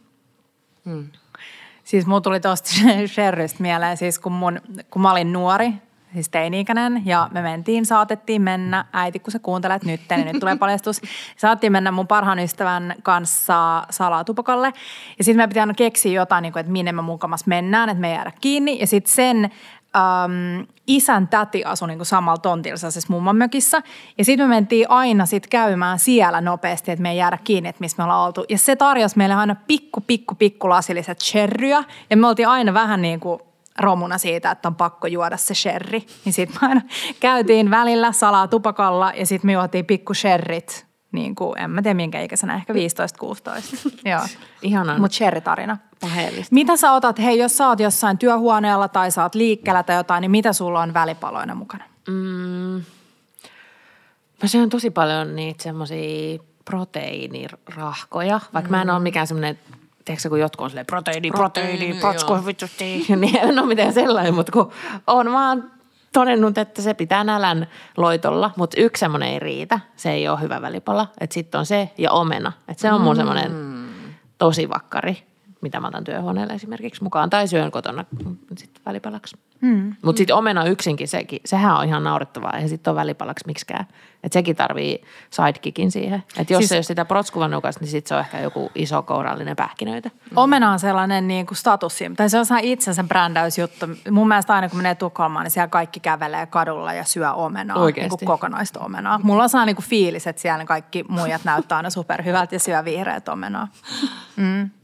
[1.85, 2.71] Siis mulla tuli tosta
[3.15, 5.73] Sherrystä mieleen, siis kun, mun, kun mä olin nuori,
[6.15, 10.57] siis teini-ikäinen, ja me mentiin, saatettiin mennä, äiti kun sä kuuntelet nyt, niin nyt tulee
[10.57, 11.01] paljastus,
[11.37, 14.73] saatettiin mennä mun parhaan ystävän kanssa salatupokalle,
[15.19, 18.09] ja sitten me piti aina keksiä jotain, niin että minne me mukamas mennään, että me
[18.09, 19.51] ei jäädä kiinni, ja sitten sen
[19.97, 23.83] äm, isän täti asui niin samalla tontilla siis mumman mökissä.
[24.19, 27.81] Ja sitten me mentiin aina sit käymään siellä nopeasti, että me ei jäädä kiinni, että
[27.81, 28.45] missä me ollaan oltu.
[28.49, 31.85] Ja se tarjosi meille aina pikku, pikku, pikku lasilliset sherryä.
[32.11, 33.41] Ja me oltiin aina vähän niin kuin
[33.79, 36.01] romuna siitä, että on pakko juoda se sherry.
[36.25, 36.81] Niin sitten me aina
[37.21, 41.95] käytiin välillä salaa tupakalla ja sitten me juotiin pikku sherrit niin kuin, en mä tiedä
[41.95, 42.77] minkä ikäisenä, ehkä 15-16.
[44.11, 44.21] Joo.
[44.63, 44.99] Ihanaa.
[44.99, 45.17] Mutta.
[46.01, 46.55] Paheellista.
[46.55, 50.21] Mitä sä otat, hei jos sä oot jossain työhuoneella tai sä oot liikkeellä tai jotain,
[50.21, 51.85] niin mitä sulla on välipaloina mukana?
[52.09, 52.85] Mm,
[54.43, 58.77] mä syön tosi paljon niitä semmosia proteiinirahkoja, vaikka mm.
[58.77, 59.59] mä en ole mikään semmoinen
[60.05, 64.35] tiedätkö, kun jotkut on silleen proteiini, proteiini, Proteiini, protsko, vittusti, niin en ole mitään sellainen,
[64.35, 64.73] mutta kun
[65.07, 65.71] on vaan
[66.13, 70.63] todennut, että se pitää nälän loitolla, mutta yksi semmoinen ei riitä, se ei ole hyvä
[70.63, 73.53] välipala, että sitten on se ja omena, että se on mun semmoinen
[74.39, 75.23] tosi vakkari,
[75.61, 78.05] mitä mä otan työhuoneelle esimerkiksi mukaan, tai syön kotona
[78.59, 79.37] sitten välipalaksi.
[79.63, 79.95] Hmm.
[80.03, 83.87] Mutta sitten omena yksinkin, sekin, sehän on ihan naurettavaa, ja sitten on välipalaksi miksikään.
[84.23, 86.23] Että sekin tarvii sidekickin siihen.
[86.37, 89.03] Että jos siis, se ei ole sitä protskuvanukasta, niin sitten se on ehkä joku iso
[89.03, 90.11] kourallinen pähkinöitä.
[90.37, 93.87] Omena on sellainen niin kuin status, tai se on itsensä brändäysjuttu.
[94.11, 98.01] Mun mielestä aina kun menee Tukholmaan, niin siellä kaikki kävelee kadulla ja syö omenaa, Oikeesti?
[98.01, 99.21] niin kuin kokonaista omenaa.
[99.23, 102.85] Mulla on sellainen niin kuin fiilis, että siellä kaikki muijat näyttää aina superhyvältä ja syö
[102.85, 103.69] vihreät omenaa.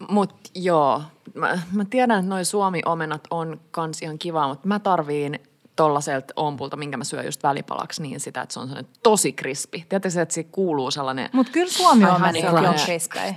[0.08, 1.02] Mutta joo,
[1.34, 5.40] mä, mä tiedän, että noi Suomi-omenat on kans ihan kivaa, mutta mä tarviin
[5.78, 9.86] tollaselta ompulta, minkä mä syön just välipalaksi niin sitä, että se on sellainen tosi krispi.
[9.88, 11.30] Tiedätkö se, että se kuuluu sellainen...
[11.32, 12.84] Mutta kyllä Suomi on honey on crunch.
[12.84, 13.34] crispejä.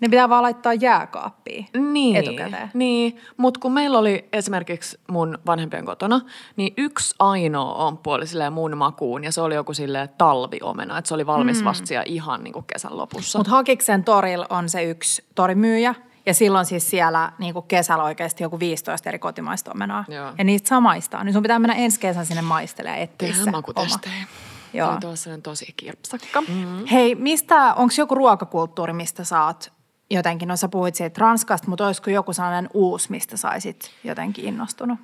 [0.00, 2.70] Ne pitää vaan laittaa jääkaappiin Niin, etukäteen.
[2.74, 3.16] niin.
[3.36, 6.20] mutta kun meillä oli esimerkiksi mun vanhempien kotona,
[6.56, 11.08] niin yksi ainoa omppu oli silleen mun makuun ja se oli joku silleen talviomena, että
[11.08, 11.64] se oli valmis mm.
[11.64, 13.38] vasta ihan niin kuin kesän lopussa.
[13.38, 15.94] Mutta Hakiksen torilla on se yksi torimyyjä.
[16.26, 20.04] Ja silloin siis siellä niin kuin kesällä oikeasti joku 15 eri kotimaista omenaa.
[20.08, 20.32] Joo.
[20.38, 21.26] Ja niistä samaistaan.
[21.26, 23.62] Niin sun pitää mennä ensi kesän sinne maistelemaan ja etsiä se oma.
[24.74, 24.96] Joo.
[25.00, 26.40] Tuossa on tosi kirpsakka.
[26.40, 26.86] Mm.
[26.86, 29.72] Hei, mistä, onko joku ruokakulttuuri, mistä sä oot
[30.10, 34.98] jotenkin, no sä puhuit siitä Ranskasta, mutta olisiko joku sellainen uusi, mistä saisit jotenkin innostunut?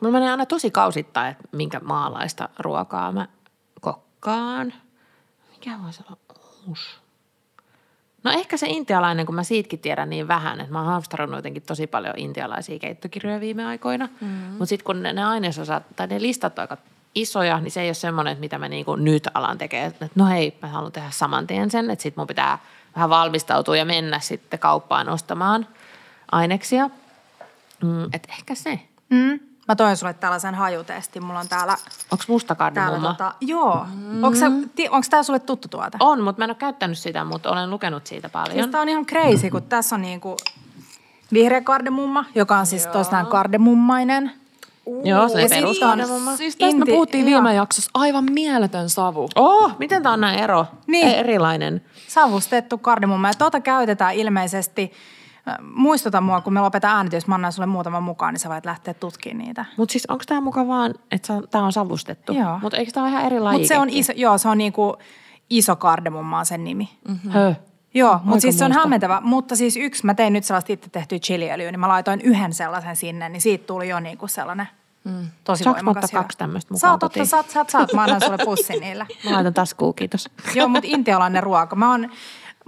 [0.00, 3.28] Mulla menee aina tosi kausittain, että minkä maalaista ruokaa mä
[3.80, 4.72] kokkaan.
[5.50, 6.18] Mikä voisi olla
[6.66, 7.07] uusi?
[8.24, 11.62] No ehkä se intialainen, kun mä siitäkin tiedän niin vähän, että mä oon hamstrannut jotenkin
[11.62, 14.08] tosi paljon intialaisia keittokirjoja viime aikoina.
[14.20, 14.28] Mm.
[14.28, 16.76] Mutta sitten kun ne, ne ainesosat tai ne listat on aika
[17.14, 19.88] isoja, niin se ei ole semmoinen, että mitä mä niinku nyt alan tekemään.
[19.88, 22.58] Että no hei, mä haluan tehdä saman tien sen, että sitten mun pitää
[22.94, 25.66] vähän valmistautua ja mennä sitten kauppaan ostamaan
[26.32, 26.90] aineksia.
[27.82, 28.80] Mm, että ehkä se.
[29.10, 29.40] Mm.
[29.68, 31.24] Mä toin sulle tällaisen hajutestin.
[31.24, 31.76] Mulla on täällä,
[32.10, 33.08] Onko musta täällä kardemumma?
[33.08, 33.86] tota, joo.
[33.94, 34.24] Mm.
[34.24, 34.38] Onko,
[34.90, 35.96] onko tää sulle tuttu tuote?
[36.00, 38.70] On, mutta mä en ole käyttänyt sitä, mutta olen lukenut siitä Siis paljon.
[38.70, 40.36] tää on ihan crazy, kun tässä on niinku
[41.32, 44.32] vihreä kardemumma, joka on siis tosiaan kardemummainen.
[45.04, 46.36] Joo, se Ja sit on.
[46.36, 47.42] Siis tästä me Inti- puhuttiin joo.
[47.42, 47.90] viime jaksossa.
[47.94, 49.28] Aivan mieletön savu.
[49.36, 50.66] Oh, miten tää on näin ero?
[50.86, 51.08] Niin.
[51.08, 51.84] E- Erilainen.
[52.08, 53.28] savustettu kardemumma.
[53.28, 54.92] Ja tuota käytetään ilmeisesti,
[55.62, 58.94] muistuta mua, kun me lopetaan äänitys, mä annan sulle muutaman mukaan, niin sä voit lähteä
[58.94, 59.64] tutkimaan niitä.
[59.76, 62.32] Mutta siis onko tämä muka vaan, että tämä on savustettu?
[62.32, 62.58] Joo.
[62.62, 63.40] Mutta eikö tämä ole ihan eri?
[63.40, 64.96] Mutta se on iso, joo, se on niinku
[65.50, 66.88] iso kardemumma on sen nimi.
[67.08, 67.30] Mm.
[67.30, 67.54] Hö.
[67.94, 69.20] Joo, mutta siis se on hämmentävä.
[69.24, 72.96] Mutta siis yksi, mä tein nyt sellaista itse tehtyä chiliöljyä, niin mä laitoin yhden sellaisen
[72.96, 74.68] sinne, niin siitä tuli jo niinku sellainen
[75.04, 75.28] mm.
[75.44, 76.04] tosi Saanko mä voimakas.
[76.04, 77.26] ottaa kaksi tämmöistä mukaan Saat ottaa, kotiin?
[77.26, 77.92] saat, saat, saat.
[77.92, 79.06] Mä annan sulle pussin niillä.
[79.24, 80.28] Mä laitan taskuun, kiitos.
[80.54, 81.76] Joo, mutta intialainen ruoka.
[81.76, 82.10] Mä oon,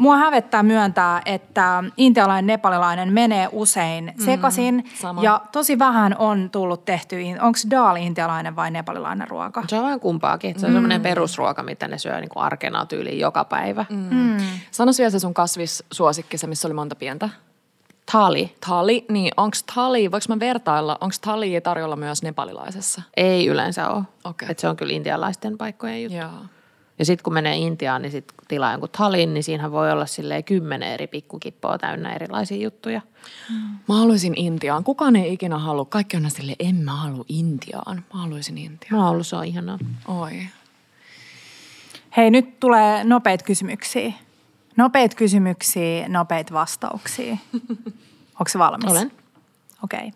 [0.01, 4.91] mua hävettää myöntää, että intialainen nepalilainen menee usein sekaisin.
[5.01, 5.23] sama.
[5.23, 7.17] ja tosi vähän on tullut tehty.
[7.41, 9.65] Onko daal intialainen vai nepalilainen ruoka?
[9.69, 10.61] Se on vähän kumpaakin.
[10.61, 13.85] Se on semmoinen perusruoka, mitä ne syö niin kuin arkena tyyliin joka päivä.
[13.91, 14.37] Mm.
[14.71, 17.29] Sano vielä se sun kasvissuosikki, se missä oli monta pientä.
[18.11, 18.55] Thali.
[18.67, 23.03] Thali, niin onko thali, voiko mä vertailla, onko thali tarjolla myös nepalilaisessa?
[23.17, 24.03] Ei yleensä ole.
[24.25, 24.49] Okei.
[24.51, 26.19] Et se on kyllä intialaisten paikkojen juttu.
[26.19, 26.60] Joo.
[27.01, 30.45] Ja sitten kun menee Intiaan, niin sitten tilaa jonkun thalin, niin siinähän voi olla silleen
[30.45, 33.01] kymmenen eri pikkukippoa täynnä erilaisia juttuja.
[33.89, 34.85] Mä haluaisin Intiaan.
[34.85, 35.85] Kukaan ei ikinä halua.
[35.85, 38.05] Kaikki on sille, en mä halua Intiaan.
[38.15, 39.03] Mä haluaisin Intiaan.
[39.03, 39.79] Mä ollut, se on ihanaa.
[40.09, 40.33] Oi.
[42.17, 44.13] Hei, nyt tulee nopeita kysymyksiä.
[44.77, 47.37] Nopeita kysymyksiä, nopeita vastauksia.
[48.41, 48.91] Onko se valmis?
[48.91, 49.13] Olen.
[49.85, 49.99] Okei.
[49.99, 50.11] Okay.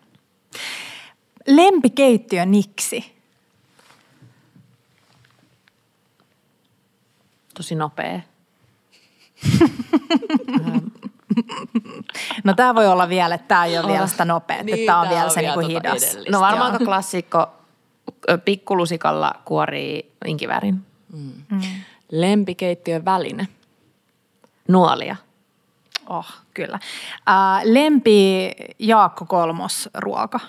[1.47, 3.14] Lempikeittiö niksi?
[7.57, 8.19] Tosi nopea.
[12.43, 15.01] No tämä voi olla vielä, että tämä ei ole vielä sitä nopeaa, Niin, että tämä
[15.01, 16.03] on vielä se vielä niinku tota hidas.
[16.03, 16.31] edellistä.
[16.31, 16.73] No varmaan Joo.
[16.73, 17.47] aika klassikko
[18.45, 20.85] pikkulusikalla kuorii inkivärin.
[22.11, 23.47] Lempikeittiön väline.
[24.67, 25.15] Nuolia.
[26.09, 26.79] Oh, kyllä.
[27.29, 30.39] Äh, lempi Jaakko Kolmos ruoka?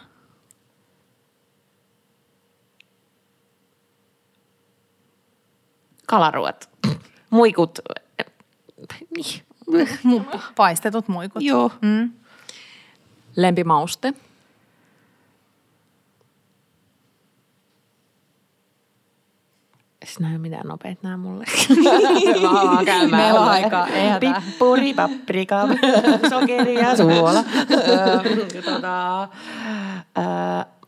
[6.06, 6.68] Kalaruot.
[7.36, 7.78] Muikut.
[9.16, 10.26] Niin.
[10.56, 11.42] Paistetut muikut.
[11.42, 11.70] Joo.
[11.82, 12.12] Mm.
[13.36, 14.12] Lempimauste.
[20.04, 21.44] Siis nämä ei ole mitään nopeita nämä mulle.
[22.42, 23.22] Vaan käymään.
[23.22, 23.88] Meillä on aikaa.
[24.20, 25.68] Pippuri, paprika,
[26.30, 27.44] sokeri ja suola.
[27.70, 29.28] Ö, tota, ö,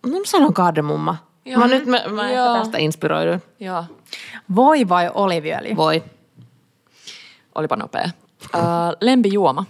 [0.06, 1.16] no mä sanon kardemumma.
[1.44, 1.60] Joo.
[1.60, 3.42] Mä nyt mä, mä tästä inspiroidun.
[3.60, 3.84] Joo,
[4.54, 5.76] Voi vai oliviöljy?
[5.76, 6.02] Voi.
[7.58, 8.10] Olipa nopea.
[8.54, 8.62] Öö,
[9.00, 9.66] lempijuoma.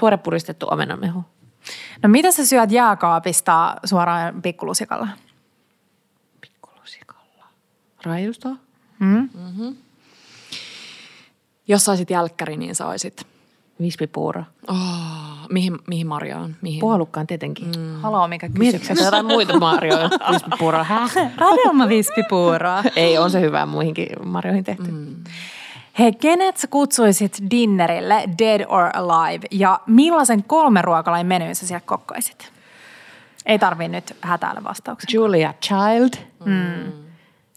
[0.00, 1.24] Tuore puristettu omenamehu.
[2.02, 5.08] No mitä sä syöt jääkaapista suoraan pikkulusikalla?
[6.40, 7.44] Pikkulusikalla.
[8.04, 8.56] Raijustoa?
[8.98, 9.28] Mm?
[11.68, 13.35] Jos saisit jälkkäri, niin saisit.
[13.80, 14.42] Vispipuuro.
[14.68, 14.76] Oh,
[15.50, 16.56] mihin, mihin Marjaan?
[16.62, 16.80] Mihin?
[16.80, 17.66] Puolukkaan tietenkin.
[17.66, 18.00] Mm.
[18.00, 18.98] Haloo, mikä Mietitkö kysymys?
[18.98, 20.10] sä jotain muita marjoja?
[20.32, 20.84] Vispipuuroa.
[20.84, 21.12] Häh?
[21.36, 22.82] Radelma vispipuuroa.
[22.96, 24.90] Ei, on se hyvä muihinkin marjoihin tehty.
[24.90, 25.16] Mm.
[25.98, 31.82] Hei, kenet sä kutsuisit dinnerille, dead or alive, ja millaisen kolmen ruokalain menyn sä siellä
[31.86, 32.52] kokkaisit?
[33.46, 35.08] Ei tarvii nyt hätäillä vastauksen.
[35.14, 36.10] Julia Child.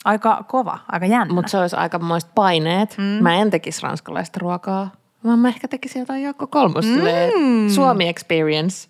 [0.05, 1.33] Aika kova, aika jännä.
[1.33, 2.95] Mutta se olisi aika moist paineet.
[2.97, 3.03] Mm.
[3.03, 4.91] Mä en tekisi ranskalaista ruokaa,
[5.23, 6.85] vaan mä ehkä tekisin jotain Jaakko Kolmos.
[6.85, 7.69] Mm.
[7.69, 8.89] Suomi Experience.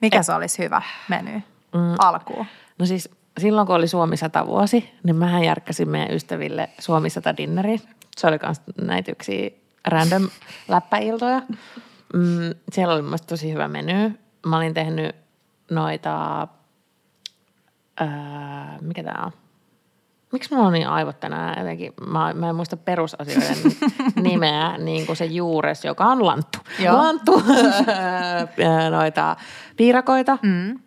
[0.00, 1.32] Mikä se olisi hyvä meny
[1.74, 1.94] mm.
[1.98, 2.46] alkuun?
[2.78, 3.10] No siis
[3.40, 7.80] silloin, kun oli Suomi 100 vuosi, niin mähän järkkäsin meidän ystäville Suomi 100 dinneri.
[8.16, 10.28] Se oli myös näitä yksi random
[10.68, 11.42] läppäiltoja.
[12.14, 14.18] Mm, siellä oli mielestä tosi hyvä meny.
[14.46, 15.16] Mä olin tehnyt
[15.70, 16.48] noita,
[18.00, 19.41] ää, mikä tää on?
[20.32, 21.92] Miksi mulla on niin aivot tänään jotenkin?
[22.06, 23.56] Mä, mä en muista perusasioiden
[24.22, 26.58] nimeä, niin kuin se juures, joka on lanttu.
[26.78, 26.96] Joo.
[26.96, 27.42] Lanttu,
[28.90, 29.36] noita
[29.76, 30.38] piirakoita.
[30.42, 30.78] Mm.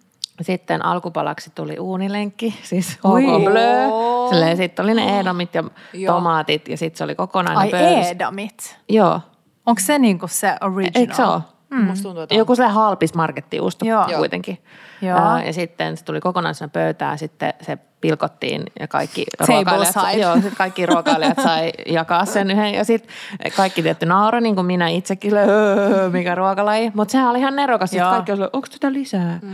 [0.41, 2.97] Sitten alkupalaksi tuli uunilenkki, siis.
[2.97, 6.15] HK sitten oli ne edomit ja Joo.
[6.15, 8.11] tomaatit ja sitten se oli kokonainen Ai pöydässä.
[8.11, 8.77] edamit.
[8.89, 9.19] Joo.
[9.65, 11.01] Onko se niinku se original?
[11.01, 11.41] Eikö se ole?
[11.69, 11.83] Mm.
[11.83, 14.05] Musta tuntuu, että Joku sellainen halpis markettiusto Joo.
[14.17, 14.57] kuitenkin.
[15.01, 15.19] Joo.
[15.19, 17.77] Ää, Ja sitten se tuli kokonaisena pöytään, sitten se
[18.07, 22.73] pilkottiin ja kaikki ruokailijat, joo, kaikki ruokailijat sai jakaa sen yhden.
[22.73, 23.11] Ja sitten
[23.55, 26.91] kaikki tietty nauro, niin kuin minä itsekin, "Öö, mikä ruokalaji.
[26.95, 27.89] Mutta sehän oli ihan nerokas.
[27.89, 29.39] Sitten kaikki oli, onko tätä lisää?
[29.41, 29.51] Mm.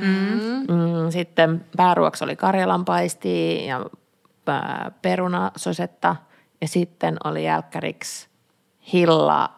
[0.73, 3.85] Mm, sitten pääruoksi oli karjalanpaisti ja
[5.01, 6.15] perunasosetta.
[6.61, 8.27] Ja sitten oli jälkkäriksi
[8.93, 9.49] hilla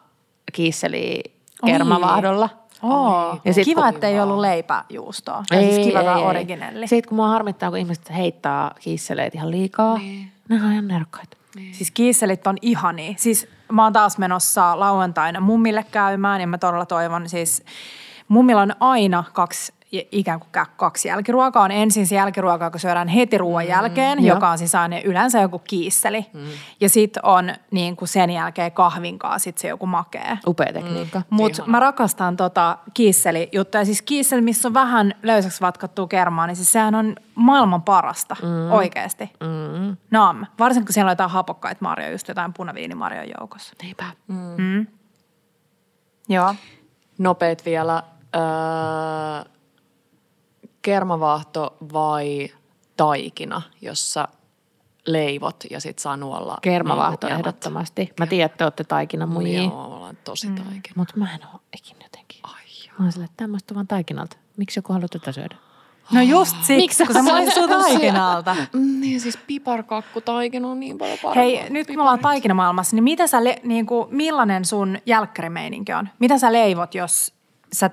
[0.54, 1.24] kiisseli
[1.66, 2.50] kermavahdolla.
[2.84, 3.38] Oo.
[3.46, 5.44] Ja sit- Kiva, että ei ollut leipäjuustoa.
[5.50, 6.88] Tai siis kiva tämä originelli.
[6.88, 9.98] Sitten kun mua harmittaa, kun ihmiset heittää kiisseleitä ihan liikaa.
[9.98, 10.32] Niin.
[10.50, 11.38] Ne on ihan nerokkaita.
[11.72, 13.14] Siis kiisselit on ihania.
[13.18, 17.64] Siis mä oon taas menossa lauantaina mummille käymään ja mä todella toivon siis,
[18.28, 19.74] mummilla on aina kaksi
[20.12, 21.64] ikään kuin kaksi jälkiruokaa.
[21.64, 24.36] On ensin se jälkiruoka, joka syödään heti ruoan jälkeen, Joo.
[24.36, 26.26] joka on siis aina yleensä joku kiisseli.
[26.80, 30.38] Ja sitten on niin kuin sen jälkeen kahvinkaa sit se joku makee.
[30.48, 31.20] Upea tekniikka.
[31.20, 31.26] Mm.
[31.30, 33.86] Mutta mä rakastan tota kiisseli-juttuja.
[33.86, 38.72] Siis kiisseli, missä on vähän löysäksi vatkattua kermaa, niin siis sehän on maailman parasta mm.
[38.72, 39.32] oikeasti.
[39.40, 39.98] Mm.
[40.12, 40.46] Naam.
[40.60, 43.74] Varsinkin kun siellä on jotain hapokkaita marjoja, just jotain punaviinimarjoja joukossa.
[43.82, 44.06] Niinpä.
[46.30, 46.56] Joo.
[47.18, 48.04] nopeet vielä.
[48.36, 49.53] Öö,
[50.84, 52.50] kermavaahto vai
[52.98, 54.28] taikina, jossa
[55.06, 58.14] leivot ja sit saa nuolla Kermavaahto niinku ehdottomasti.
[58.20, 59.64] Mä tiedän, että te olette taikinan muijia.
[59.64, 60.56] Joo, mä olen tosi mm.
[60.56, 60.94] taikina.
[60.96, 62.40] Mutta mä en ole ikinä jotenkin.
[62.44, 62.96] Ai joo.
[63.00, 64.38] Mä oon silleen, että tämmöistä vaan taikinalta.
[64.58, 65.56] Miksi joku haluaa tätä syödä?
[66.12, 68.56] No just siksi, Miksi kun se sä maistuu taikinalta.
[68.74, 71.44] Mm, niin siis piparkakku taikina on niin paljon parempaa.
[71.44, 75.94] Hei, nyt kun me ollaan taikinamaailmassa, niin, mitä sä, le- niin kuin, millainen sun jälkkärimeininki
[75.94, 76.10] on?
[76.20, 77.34] Mitä sä leivot, jos
[77.74, 77.90] sä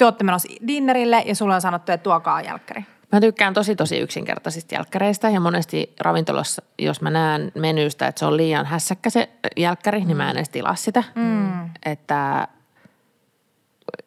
[0.00, 2.84] te olette menossa dinnerille ja sulla on sanottu, että tuokaa jälkkäri?
[3.12, 8.26] Mä tykkään tosi tosi yksinkertaisista jälkkäreistä ja monesti ravintolassa, jos mä näen menystä, että se
[8.26, 11.04] on liian hässäkkä se jälkkäri, niin mä en edes tilaa sitä.
[11.14, 11.70] Mm.
[11.84, 12.48] Että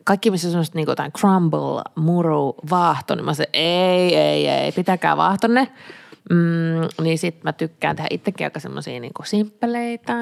[0.04, 4.72] kaikki, missä on semmoista niin jotain crumble, muru, vaahto, niin mä se ei, ei, ei,
[4.72, 5.68] pitäkää vaahtonne.
[6.30, 10.14] Mm, niin sit mä tykkään tehdä itsekin aika semmoisia niin simppeleitä.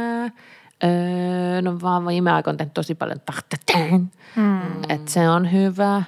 [0.84, 4.12] Öö, no vaan viime aikoina tehnyt tosi paljon tahtatään.
[4.36, 4.84] Mm.
[4.90, 6.04] Että se on hyvä.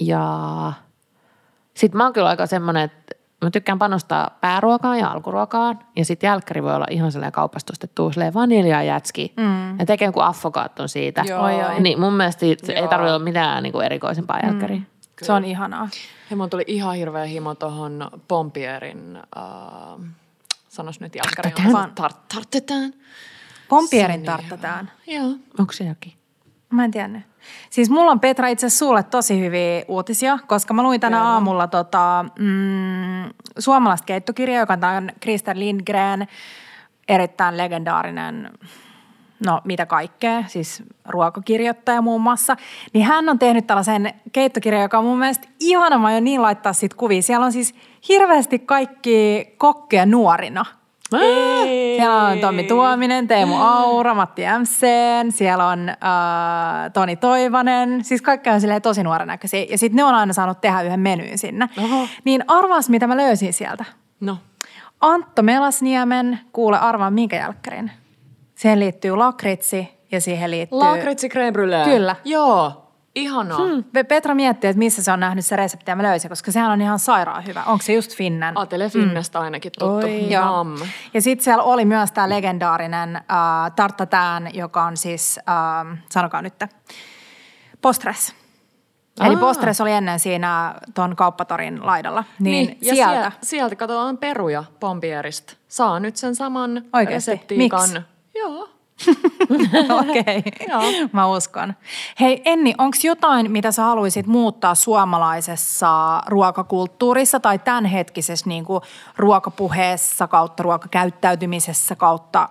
[0.00, 0.72] Ja
[1.74, 5.78] sitten mä oon kyllä aika semmoinen, että mä tykkään panostaa pääruokaan ja alkuruokaan.
[5.96, 9.32] Ja sitten jälkkäri voi olla ihan sellainen kaupastustettu silleen vaniljajätski.
[9.36, 9.78] Mm.
[9.78, 11.24] Ja tekee joku affokaaton siitä.
[11.28, 11.44] Joo.
[11.44, 11.80] Oi, oi.
[11.80, 12.88] Niin mun mielestä siitä ei Joo.
[12.88, 14.76] tarvitse olla mitään niin kuin erikoisempaa jälkkäriä.
[14.76, 14.86] Mm.
[15.22, 15.88] Se on ihanaa.
[16.30, 19.44] Hei, mun tuli ihan hirveä himo tuohon Pompierin, äh,
[20.68, 21.50] sanos nyt jälkkäri.
[21.50, 21.92] Tartetaan.
[21.94, 22.92] Tart, tartetaan.
[23.72, 24.90] Pompierin tarttataan.
[25.06, 25.26] Joo.
[25.58, 26.12] Onko se jokin?
[26.70, 27.22] Mä en tiennyt.
[27.70, 31.30] Siis mulla on Petra itse asiassa sulle tosi hyviä uutisia, koska mä luin tänä Kerro.
[31.30, 36.28] aamulla tota, mm, suomalaista keittokirjaa, joka on Krista Lindgren,
[37.08, 38.50] erittäin legendaarinen
[39.46, 42.56] no mitä kaikkea, siis ruokakirjoittaja muun muassa,
[42.92, 46.72] niin hän on tehnyt tällaisen keittokirjan, joka on mun mielestä ihana, mä aion niin laittaa
[46.72, 47.22] siitä kuvia.
[47.22, 47.74] Siellä on siis
[48.08, 50.64] hirveästi kaikki kokkeja nuorina.
[51.20, 51.81] Ei.
[51.96, 55.96] Siellä on Tommi Tuominen, Teemu Aura, Matti Jämseen, siellä on äh,
[56.92, 59.66] Toni Toivonen, siis kaikki on silleen tosi nuoren näköisiä.
[59.70, 61.68] Ja sitten ne on aina saanut tehdä yhden menyn sinne.
[61.84, 62.06] Oho.
[62.24, 63.84] Niin arvaas, mitä mä löysin sieltä.
[64.20, 64.38] No.
[65.00, 67.90] Antto Melasniemen, kuule arvaa minkä jälkkärin.
[68.54, 70.78] Siihen liittyy lakritsi ja siihen liittyy...
[70.78, 71.84] Lakritsi crème.
[71.84, 72.16] Kyllä.
[72.24, 72.81] Joo,
[73.14, 73.58] ihanaa.
[73.58, 73.84] Hmm.
[73.84, 76.70] Pe- Petra miettii, että missä se on nähnyt se resepti ja mä löysin, koska sehän
[76.70, 77.62] on ihan sairaan hyvä.
[77.66, 78.58] Onko se just Finnen?
[78.58, 79.94] Atele Finnesta ainakin tuttu.
[79.94, 80.30] Oi.
[80.30, 80.66] Joo.
[81.14, 83.22] Ja sitten siellä oli myös tämä legendaarinen äh,
[83.76, 86.54] tarttatään, joka on siis, äh, sanokaa nyt,
[87.80, 88.34] postres.
[89.20, 89.40] Eli Aa.
[89.40, 92.24] postres oli ennen siinä tuon kauppatorin laidalla.
[92.38, 93.12] Niin, niin ja sieltä.
[93.20, 95.56] sieltä, sieltä katsotaan peruja Pompierista.
[95.68, 97.30] Saa nyt sen saman Oikeesti?
[97.30, 97.80] reseptiikan.
[97.90, 98.02] Miksi?
[98.34, 98.68] Joo.
[100.00, 101.08] Okei, Joo.
[101.12, 101.74] mä uskon.
[102.20, 108.82] Hei Enni, onko jotain, mitä sä haluaisit muuttaa suomalaisessa ruokakulttuurissa tai tämänhetkisessä niin kuin
[109.16, 112.48] ruokapuheessa kautta ruokakäyttäytymisessä kautta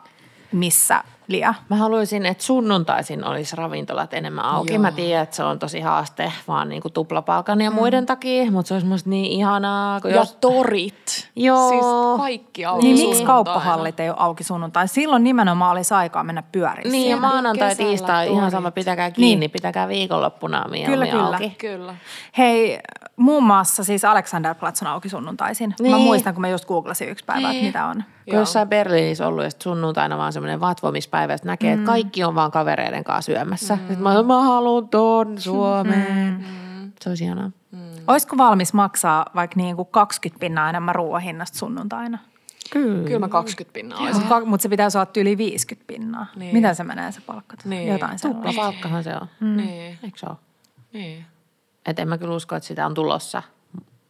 [0.51, 1.55] missä liian?
[1.69, 4.73] Mä haluaisin, että sunnuntaisin olisi ravintolat enemmän auki.
[4.73, 4.81] Joo.
[4.81, 8.67] Mä tiedän, että se on tosi haaste vaan niin kuin tuplapalkan ja muiden takia, mutta
[8.67, 10.01] se olisi musta niin ihanaa.
[10.01, 10.37] Kun Ja jos...
[10.41, 11.29] torit.
[11.35, 11.69] Joo.
[11.69, 11.85] Siis
[12.17, 14.87] kaikki auki Niin miksi kauppahallit ei ole auki sunnuntai?
[14.87, 19.51] Silloin nimenomaan olisi aikaa mennä pyöriin Niin ja maanantai, tiistai, ihan sama, pitäkää kiinni, Niin.
[19.51, 21.25] pitäkää viikonloppuna Kyllä, mieluummin kyllä.
[21.25, 21.49] auki.
[21.49, 21.95] Kyllä.
[22.37, 22.79] Hei,
[23.21, 25.75] muun muassa siis Alexanderplatz on auki sunnuntaisin.
[25.79, 25.91] Niin.
[25.91, 27.65] Mä muistan, kun mä just googlasin yksi päivä, että Niin.
[27.65, 28.03] mitä on.
[28.29, 32.51] Kun jossain Berliinissä ollut ja sunnuntaina vaan semmoinen vatvomispäivä, että näkee, että kaikki on vaan
[32.51, 33.75] kavereiden kanssa syömässä.
[33.75, 33.79] Mm.
[33.79, 36.45] Sitten mä, mä haluan ton Suomeen.
[36.81, 36.91] Mm.
[37.01, 37.51] Se olisi ihanaa.
[38.07, 42.17] Olisiko valmis maksaa vaikka niin kuin 20 pinnaa enemmän ruoan hinnasta sunnuntaina?
[42.71, 43.07] Kyllä.
[43.07, 44.21] Kyllä mä 20 pinnaa olisin.
[44.21, 46.25] Mutta mut se pitäisi olla yli 50 pinnaa.
[46.35, 46.55] Niin.
[46.55, 47.55] Mitä se menee se palkka?
[47.65, 47.87] Niin.
[47.87, 48.49] Jotain sellaista.
[48.49, 49.27] Tuplapalkkahan se on.
[49.39, 49.57] Mm.
[49.57, 49.99] Niin.
[50.03, 50.35] Eikö se ole?
[50.93, 51.25] niin.
[51.85, 53.43] Et en mä kyllä usko, että sitä on tulossa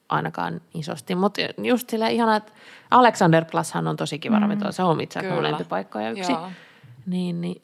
[0.10, 1.16] ainakaan isosti.
[1.16, 2.52] Mutta just sillä ihana, että
[2.92, 4.42] Alexanderplashan on tosi kiva mm.
[4.42, 4.72] ravintola.
[4.72, 6.32] Se on itse asiassa mun lempipaikkoja yksi.
[6.32, 6.52] Joo.
[7.06, 7.62] Niin, niin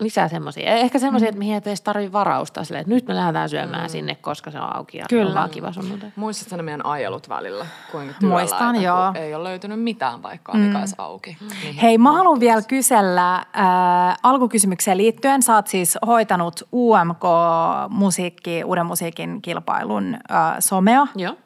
[0.00, 0.70] lisää semmoisia.
[0.70, 1.28] Ehkä semmoisia, mm.
[1.28, 3.88] että mihin ei edes tarvitse varausta silleen, että nyt me lähdetään syömään mm.
[3.88, 5.28] sinne, koska se on auki ja Kyllä.
[5.28, 6.10] on vaan kiva sunnuntai.
[6.16, 7.66] Muistatko ne meidän ajelut välillä?
[7.92, 9.12] Kuinka Muistan, kun joo.
[9.14, 11.36] Ei ole löytynyt mitään paikkaa, mikä olisi auki.
[11.40, 13.44] Mihin Hei, mä haluan vielä kysellä äh,
[14.22, 15.42] alkukysymykseen liittyen.
[15.42, 21.06] Sä oot siis hoitanut UMK-musiikki, uuden musiikin kilpailun äh, somea.
[21.16, 21.36] Joo.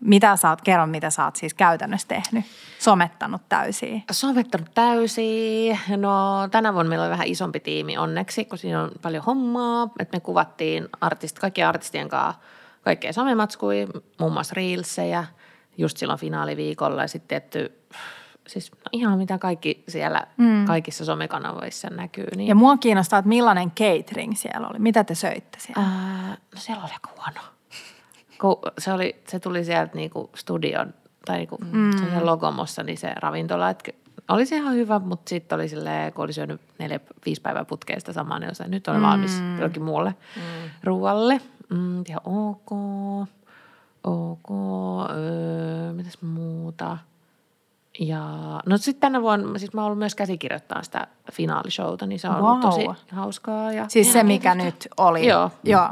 [0.00, 2.44] Mitä sä oot, kerro mitä sä oot siis käytännössä tehnyt,
[2.78, 4.00] somettanut täysiä.
[4.10, 5.78] Somettanut täysin.
[5.96, 9.88] No tänä vuonna meillä oli vähän isompi tiimi onneksi, kun siinä on paljon hommaa.
[9.98, 12.40] Että me kuvattiin artist, kaikkien artistien kanssa
[12.82, 13.86] kaikkea somematskui,
[14.18, 15.24] muun muassa reelsejä,
[15.78, 17.02] just silloin finaaliviikolla.
[17.02, 17.78] Ja sitten tietty,
[18.46, 20.64] siis no ihan mitä kaikki siellä mm.
[20.66, 22.26] kaikissa somekanavoissa näkyy.
[22.36, 24.78] Niin, Ja mua kiinnostaa, että millainen catering siellä oli.
[24.78, 25.82] Mitä te söitte siellä?
[25.82, 27.40] Ää, no siellä oli aika huono.
[28.40, 31.90] Kun se, oli, se tuli sieltä niinku studion tai niinku mm.
[31.98, 33.92] se logomossa, niin se ravintola, että
[34.28, 38.12] oli se ihan hyvä, mutta sitten oli silleen, kun oli syönyt neljä, viisi päivää putkeista
[38.12, 40.42] samaa, niin nyt on valmis jollekin muulle mm.
[40.84, 41.40] ruualle.
[41.68, 42.72] Mm, ihan ok,
[44.04, 44.50] ok,
[45.10, 46.98] öö, mitäs muuta.
[48.00, 48.24] Ja
[48.66, 52.36] no sitten tänä vuonna, siis mä oon ollut myös käsikirjoittaa sitä finaalishowta, niin se on
[52.36, 52.70] ollut Vau.
[52.70, 53.72] tosi hauskaa.
[53.72, 55.26] Ja Siis se, mikä nyt oli.
[55.26, 55.50] Joo.
[55.64, 55.88] Joo.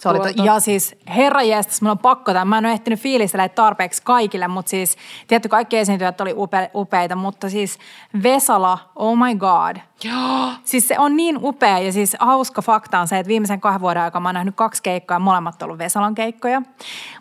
[0.00, 2.48] Se oli to- Tuota- ja siis herra jestas, mun on pakko tämän.
[2.48, 4.96] Mä en ole ehtinyt fiilistellä tarpeeksi kaikille, mutta siis
[5.26, 7.78] tietty kaikki esiintyjät oli upe- upeita, mutta siis
[8.22, 9.76] Vesala, oh my god.
[10.04, 10.48] Joo.
[10.64, 14.02] Siis se on niin upea ja siis hauska fakta on se, että viimeisen kahden vuoden
[14.02, 16.62] aikana mä oon nähnyt kaksi keikkaa ja molemmat on ollut Vesalan keikkoja.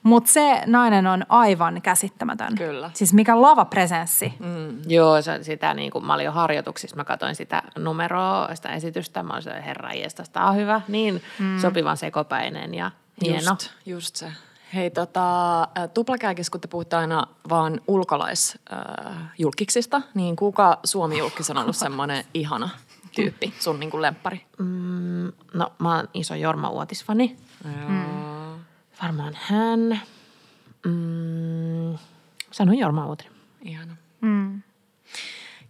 [0.03, 2.55] Mutta se nainen on aivan käsittämätön.
[2.55, 2.91] Kyllä.
[2.93, 4.33] Siis mikä lavapresenssi.
[4.39, 4.77] Mm.
[4.87, 9.23] Joo, se, sitä niin kuin, mä olin jo harjoituksissa, mä katsoin sitä numeroa, sitä esitystä,
[9.23, 11.59] mä olin se, herra jestas, tää on hyvä, niin mm.
[11.59, 12.91] sopivan sekopäinen ja
[13.21, 13.51] hieno.
[13.51, 14.31] Just, just se.
[14.73, 22.25] Hei, tota, tuplakääkis, kun te puhutte aina vaan ulkolaisjulkiksista, niin kuka Suomi-julkis on ollut semmoinen
[22.33, 22.69] ihana
[23.15, 24.45] tyyppi, sun niin kuin lemppari?
[24.57, 27.89] Mm, no, mä oon iso Jorma Uotisfani, Joo.
[29.03, 30.01] varmaan hän.
[30.85, 31.97] Mm,
[32.51, 33.33] sanon Jorma Uotinen.
[33.61, 33.95] Ihana.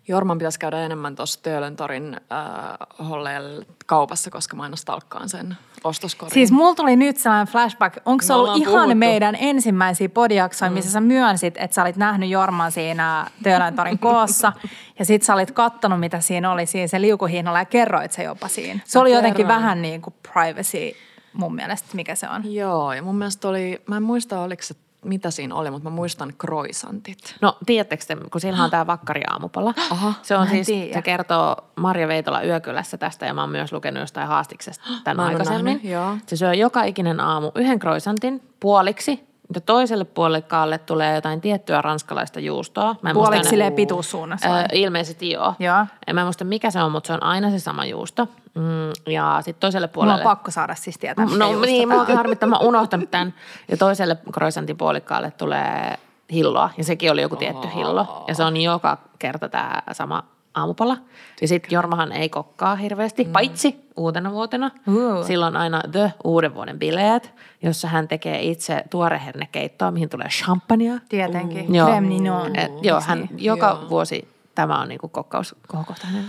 [0.10, 0.14] Mm.
[0.14, 6.34] Jorman pitäisi käydä enemmän tuossa Töölöntorin äh, holleella kaupassa, koska mä aina stalkkaan sen ostoskorin.
[6.34, 7.98] Siis mulla tuli nyt sellainen flashback.
[8.06, 8.96] Onko se ollut ihan puhuttu.
[8.96, 14.54] meidän ensimmäisiä podiaksoja, missä sä myönsit, että sä olit nähnyt Jorman siinä Töölöntorin koossa.
[15.00, 18.48] ja sit sä olit kattonut, mitä siinä oli siinä se liukuhihnalla ja kerroit se jopa
[18.48, 18.80] siinä.
[18.86, 19.62] Se Mä oli jotenkin kerroin.
[19.62, 20.92] vähän niin kuin privacy
[21.34, 22.54] mun mielestä, mikä se on.
[22.54, 24.76] Joo, ja mun mielestä oli, mä en muista oliko se
[25.06, 27.36] mitä siinä oli, mutta mä muistan croissantit.
[27.42, 29.74] No tiedättekö te, kun sillä on tämä vakkariaamupala.
[29.92, 30.94] Aha, se on siis, tiedä.
[30.94, 35.66] se kertoo Marja Veitola Yökylässä tästä ja mä oon myös lukenut jostain haastiksesta tämän aikaisemmin.
[35.66, 36.18] nähnyt, joo.
[36.28, 42.40] Se syö joka ikinen aamu yhden croissantin puoliksi ja toiselle puolikkaalle tulee jotain tiettyä ranskalaista
[42.40, 42.96] juustoa.
[43.02, 44.50] Mä Puoliksi muista silleen pituussuunnassa.
[44.50, 44.62] vai?
[44.62, 45.54] Ö, ilmeisesti joo.
[45.60, 45.86] Joo.
[46.08, 48.28] En mä muista mikä se on, mutta se on aina se sama juusto.
[48.56, 50.22] Mm, ja sitten toiselle Mulla puolelle...
[50.22, 51.26] on pakko saada siis tietää.
[51.26, 52.00] No niin, mä on.
[52.00, 53.34] oon harmittaa, mä oon unohtanut tämän.
[53.68, 55.98] Ja toiselle croissantin puolikkaalle tulee
[56.32, 58.26] hilloa, ja sekin oli joku tietty hillo.
[58.28, 60.24] Ja se on joka kerta tämä sama
[60.60, 60.98] aamupala.
[61.42, 63.32] Ja sitten Jormahan ei kokkaa hirveästi, mm.
[63.32, 64.72] paitsi uutena vuotena.
[64.88, 65.24] Uu.
[65.24, 71.00] Silloin aina The uuden vuoden bileet, jossa hän tekee itse tuorehernekeittoa, mihin tulee champagnea.
[71.10, 71.76] Tietenkin.
[71.76, 71.90] Joo.
[71.90, 72.56] Crème ninon.
[72.56, 73.44] Et, joo, hän Niin.
[73.44, 73.90] joka Joo.
[73.90, 76.26] vuosi tämä on niinku kokkauskohtainen.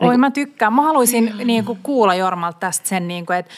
[0.00, 0.72] Oi mä tykkään.
[0.72, 3.52] Mä haluaisin niin kuin, kuulla Jormalta tästä sen, niin kuin, että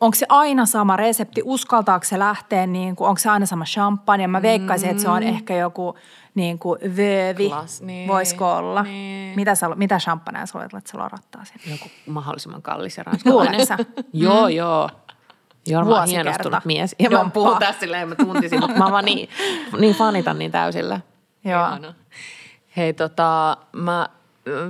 [0.00, 4.26] onko se aina sama resepti, uskaltaako se lähteä, niin kuin, onko se aina sama champagne.
[4.26, 5.94] Mä veikkaisin, että se on ehkä joku
[6.34, 8.82] niin kuin vöövi, Klas, niin, voisiko olla.
[8.82, 9.36] niin.
[9.36, 11.62] Mitä, sä, mitä champagnea sä olet, että se lorattaa sinne?
[11.70, 13.66] Joku mahdollisimman kallis ja ranskalainen.
[13.66, 13.78] Sä?
[14.12, 14.90] Joo, joo.
[15.66, 16.96] Jorma on hienostunut mies.
[16.98, 17.30] Ja mä Joppa.
[17.30, 19.28] puhun tässä silleen, mä tuntisin, mutta mä vaan niin,
[19.78, 21.00] niin fanitan niin täysillä.
[21.44, 21.66] Joo.
[21.66, 21.94] Ihana.
[22.76, 24.08] Hei tota, mä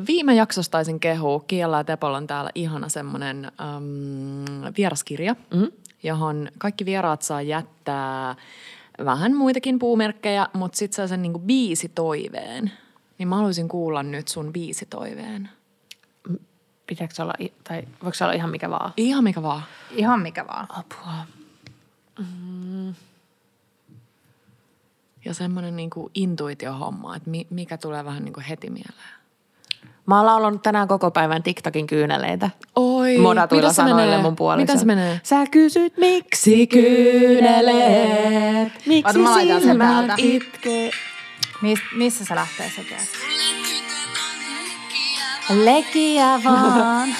[0.06, 5.68] viime jaksossa taisin kehua, Kiela ja Tepolla on täällä ihana semmoinen äm, vieraskirja, mm.
[6.02, 8.34] johon kaikki vieraat saa jättää
[9.04, 12.72] vähän muitakin puumerkkejä, mutta sit saa sen niinku biisitoiveen.
[13.18, 15.48] Niin mä haluaisin kuulla nyt sun biisitoiveen.
[16.86, 17.34] Pitääkö olla,
[17.64, 18.92] tai voiko se olla ihan mikä vaan?
[18.96, 19.62] Ihan mikä vaan.
[19.90, 20.66] Ihan mikä vaan.
[20.68, 21.26] Apua.
[25.24, 29.21] Ja semmoinen niinku intuitiohomma, että mi, mikä tulee vähän niinku heti mieleen.
[30.06, 32.50] Mä oon laulanut tänään koko päivän TikTokin kyyneleitä.
[32.76, 34.22] Oi, Modatuilla mitä se sanoille menee?
[34.22, 34.60] mun puolesta.
[34.62, 35.20] Miten se menee?
[35.22, 40.14] Sä kysyt, miksi kyynelet, miksi Oota, silmät päältä.
[40.16, 40.90] itke.
[41.62, 43.02] Mis, missä se lähtee se kieli?
[45.64, 47.08] Lekiä vaan.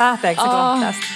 [0.00, 0.80] Lähteekö se Oh.
[0.80, 1.06] tästä?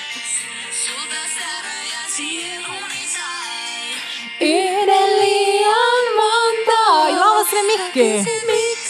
[4.40, 7.20] Yhden liian monta.
[7.20, 8.24] Laula sinne mikkiin.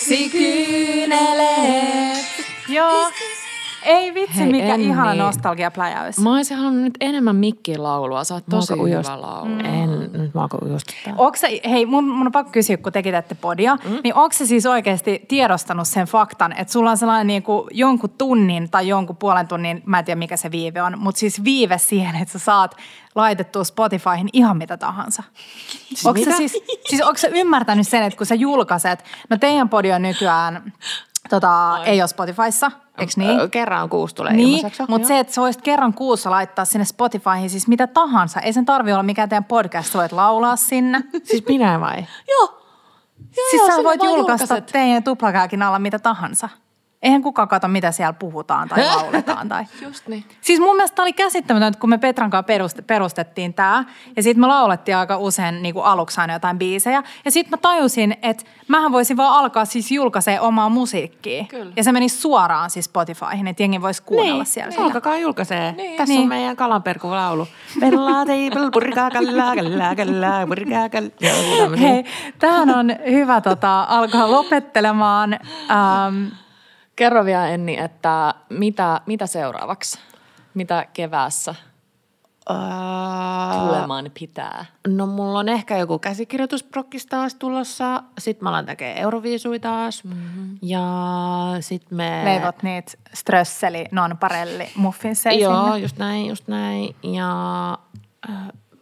[0.09, 2.27] Miksi kyynelet?
[2.69, 3.11] Joo.
[3.85, 4.87] Ei vitsi, Hei, mikä Enni.
[4.87, 6.19] ihana nostalgiapläjäys.
[6.19, 8.25] Mä olisin halunnut nyt enemmän mikkiin laulua.
[8.25, 9.51] Sä oot tosi hyvä ujost- laulu.
[9.65, 11.15] En, nyt mä ujostuttaa.
[11.19, 13.99] Onko se, hei, mun, mun on pakko kysyä, kun tekin teette podia, mm.
[14.05, 18.11] niin onko se siis oikeasti tiedostanut sen faktan, että sulla on sellainen niin kuin jonkun
[18.11, 21.79] tunnin tai jonkun puolen tunnin, mä en tiedä mikä se viive on, mutta siis viive
[21.79, 22.77] siihen, että sä saat
[23.15, 25.23] laitettua Spotifyhin ihan mitä tahansa.
[26.05, 26.37] Onko se mitä?
[26.37, 26.53] siis,
[26.89, 30.73] siis onko se ymmärtänyt sen, että kun sä julkaiset, no teidän podi on nykyään,
[31.33, 33.51] tota, ei ole Spotifyssa, eikö niin?
[33.51, 37.69] Kerran kuusi tulee Niin, mutta se, että sä voisit kerran kuussa laittaa sinne Spotifyhin siis
[37.69, 38.41] mitä tahansa.
[38.41, 41.01] Ei sen tarvi olla mikään teidän podcast, sä voit laulaa sinne.
[41.25, 42.07] Siis minä vai?
[42.29, 42.63] Joo.
[43.33, 44.73] siis joo, sä voit julkaista julkaiset.
[44.73, 46.49] teidän tuplakääkin alla mitä tahansa.
[47.03, 49.49] Eihän kukaan kato, mitä siellä puhutaan tai lauletaan.
[49.49, 49.65] Tai.
[49.83, 50.25] Just niin.
[50.41, 53.85] Siis mun mielestä oli käsittämätöntä, kun me Petran kanssa peruste- perustettiin tämä.
[54.17, 57.03] Ja sitten me laulettiin aika usein niin kuin aluksi aina jotain biisejä.
[57.25, 61.45] Ja sitten mä tajusin, että mähän voisin vaan alkaa siis julkaisee omaa musiikkia.
[61.45, 61.73] Kyllä.
[61.77, 64.71] Ja se meni suoraan siis Spotifyhin, että jengi voisi kuunnella niin, siellä.
[64.71, 64.85] sitä.
[64.85, 65.73] alkakaa julkaisee.
[65.73, 65.97] Niin.
[65.97, 66.23] Tässä Niin.
[66.23, 67.47] on meidän kalanperkulaulu.
[71.81, 72.05] Hei,
[72.39, 75.33] tähän on hyvä tota, alkaa lopettelemaan.
[75.71, 76.25] Ähm,
[77.03, 79.99] Kerro vielä Enni, että mitä, mitä seuraavaksi?
[80.55, 81.55] Mitä keväässä
[82.51, 82.57] Öö,
[83.69, 84.65] tulemaan pitää?
[84.89, 88.03] No mulla on ehkä joku käsikirjoitusprokkis taas tulossa.
[88.19, 90.05] Sitten mä alan tekee Euroviisui taas.
[90.05, 90.59] Mm-hmm.
[90.63, 90.87] Ja
[91.61, 92.23] sitten me...
[92.25, 95.79] leivot niitä strösseli, non parelli, muffinseja Joo, sinne.
[95.79, 96.97] just näin, just näin.
[97.03, 97.73] Ja
[98.31, 98.37] äh,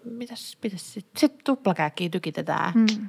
[0.04, 1.20] mitäs pitäisi sitten?
[1.20, 2.72] Sitten tuplakääkkiä tykitetään.
[2.74, 3.08] Mm.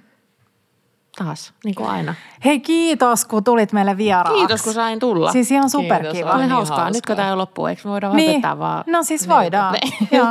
[1.18, 2.16] Taas, niin kuin aina.
[2.46, 4.38] Hei kiitos, kun tulit meille vieraaksi.
[4.40, 5.32] Kiitos, kun sain tulla.
[5.32, 6.30] Siis ihan Kiitos, superkiva.
[6.30, 6.78] oli Oli niin hauskaa.
[6.78, 6.90] hauskaa.
[6.98, 8.36] Nyt kun tämä loppuu, eikö me voida vaan Niin.
[8.36, 8.84] vetää vaan?
[8.88, 9.76] No siis voidaan.
[10.12, 10.28] Joo.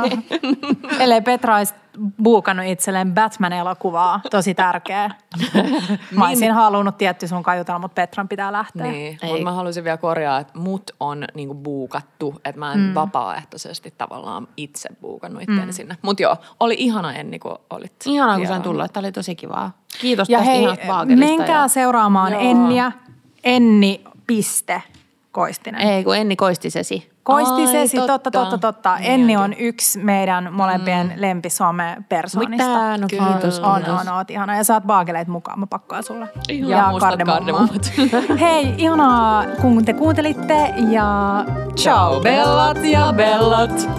[0.99, 1.73] Ellei Petra olisi
[2.23, 5.09] buukannut itselleen Batman-elokuvaa, tosi tärkeä.
[6.17, 8.85] Mä olisin halunnut tietty sun kajutella, mutta Petran pitää lähteä.
[8.85, 12.93] Niin, mutta mä haluaisin vielä korjaa, että mut on niinku buukattu, että mä en mm.
[12.93, 15.71] vapaaehtoisesti tavallaan itse buukannut itteeni mm.
[15.71, 15.97] sinne.
[16.01, 17.93] Mutta joo, oli ihana Enni, kun olit.
[18.05, 18.87] Ihanaa, kun sain tulla.
[18.87, 19.71] Tämä oli tosi kivaa.
[20.01, 21.67] Kiitos Ja tästä hei, menkää ja...
[21.67, 22.41] seuraamaan Joo.
[22.41, 22.91] Enniä.
[23.43, 24.83] Enni piste
[25.31, 25.81] Koistinen.
[25.81, 27.10] Ei, kun Enni Koistisesi.
[27.23, 28.95] Koisti se totta, totta, totta.
[28.95, 31.13] Niin, Enni on yksi meidän molempien mm.
[31.15, 32.67] lempisuome-persoonista.
[32.67, 32.97] Mitä?
[32.97, 33.59] No kiitos.
[33.59, 34.55] On, on, oot ihana.
[34.55, 36.27] Ja saat baageleet mukaan, mä pakkaan sulle.
[36.49, 37.91] Ihan ja kardemummat.
[38.39, 41.45] Hei, ihanaa kun te kuuntelitte ja
[41.75, 43.89] ciao bellat ja bellat.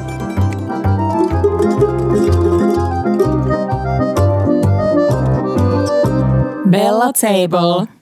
[6.70, 8.01] Bella Table.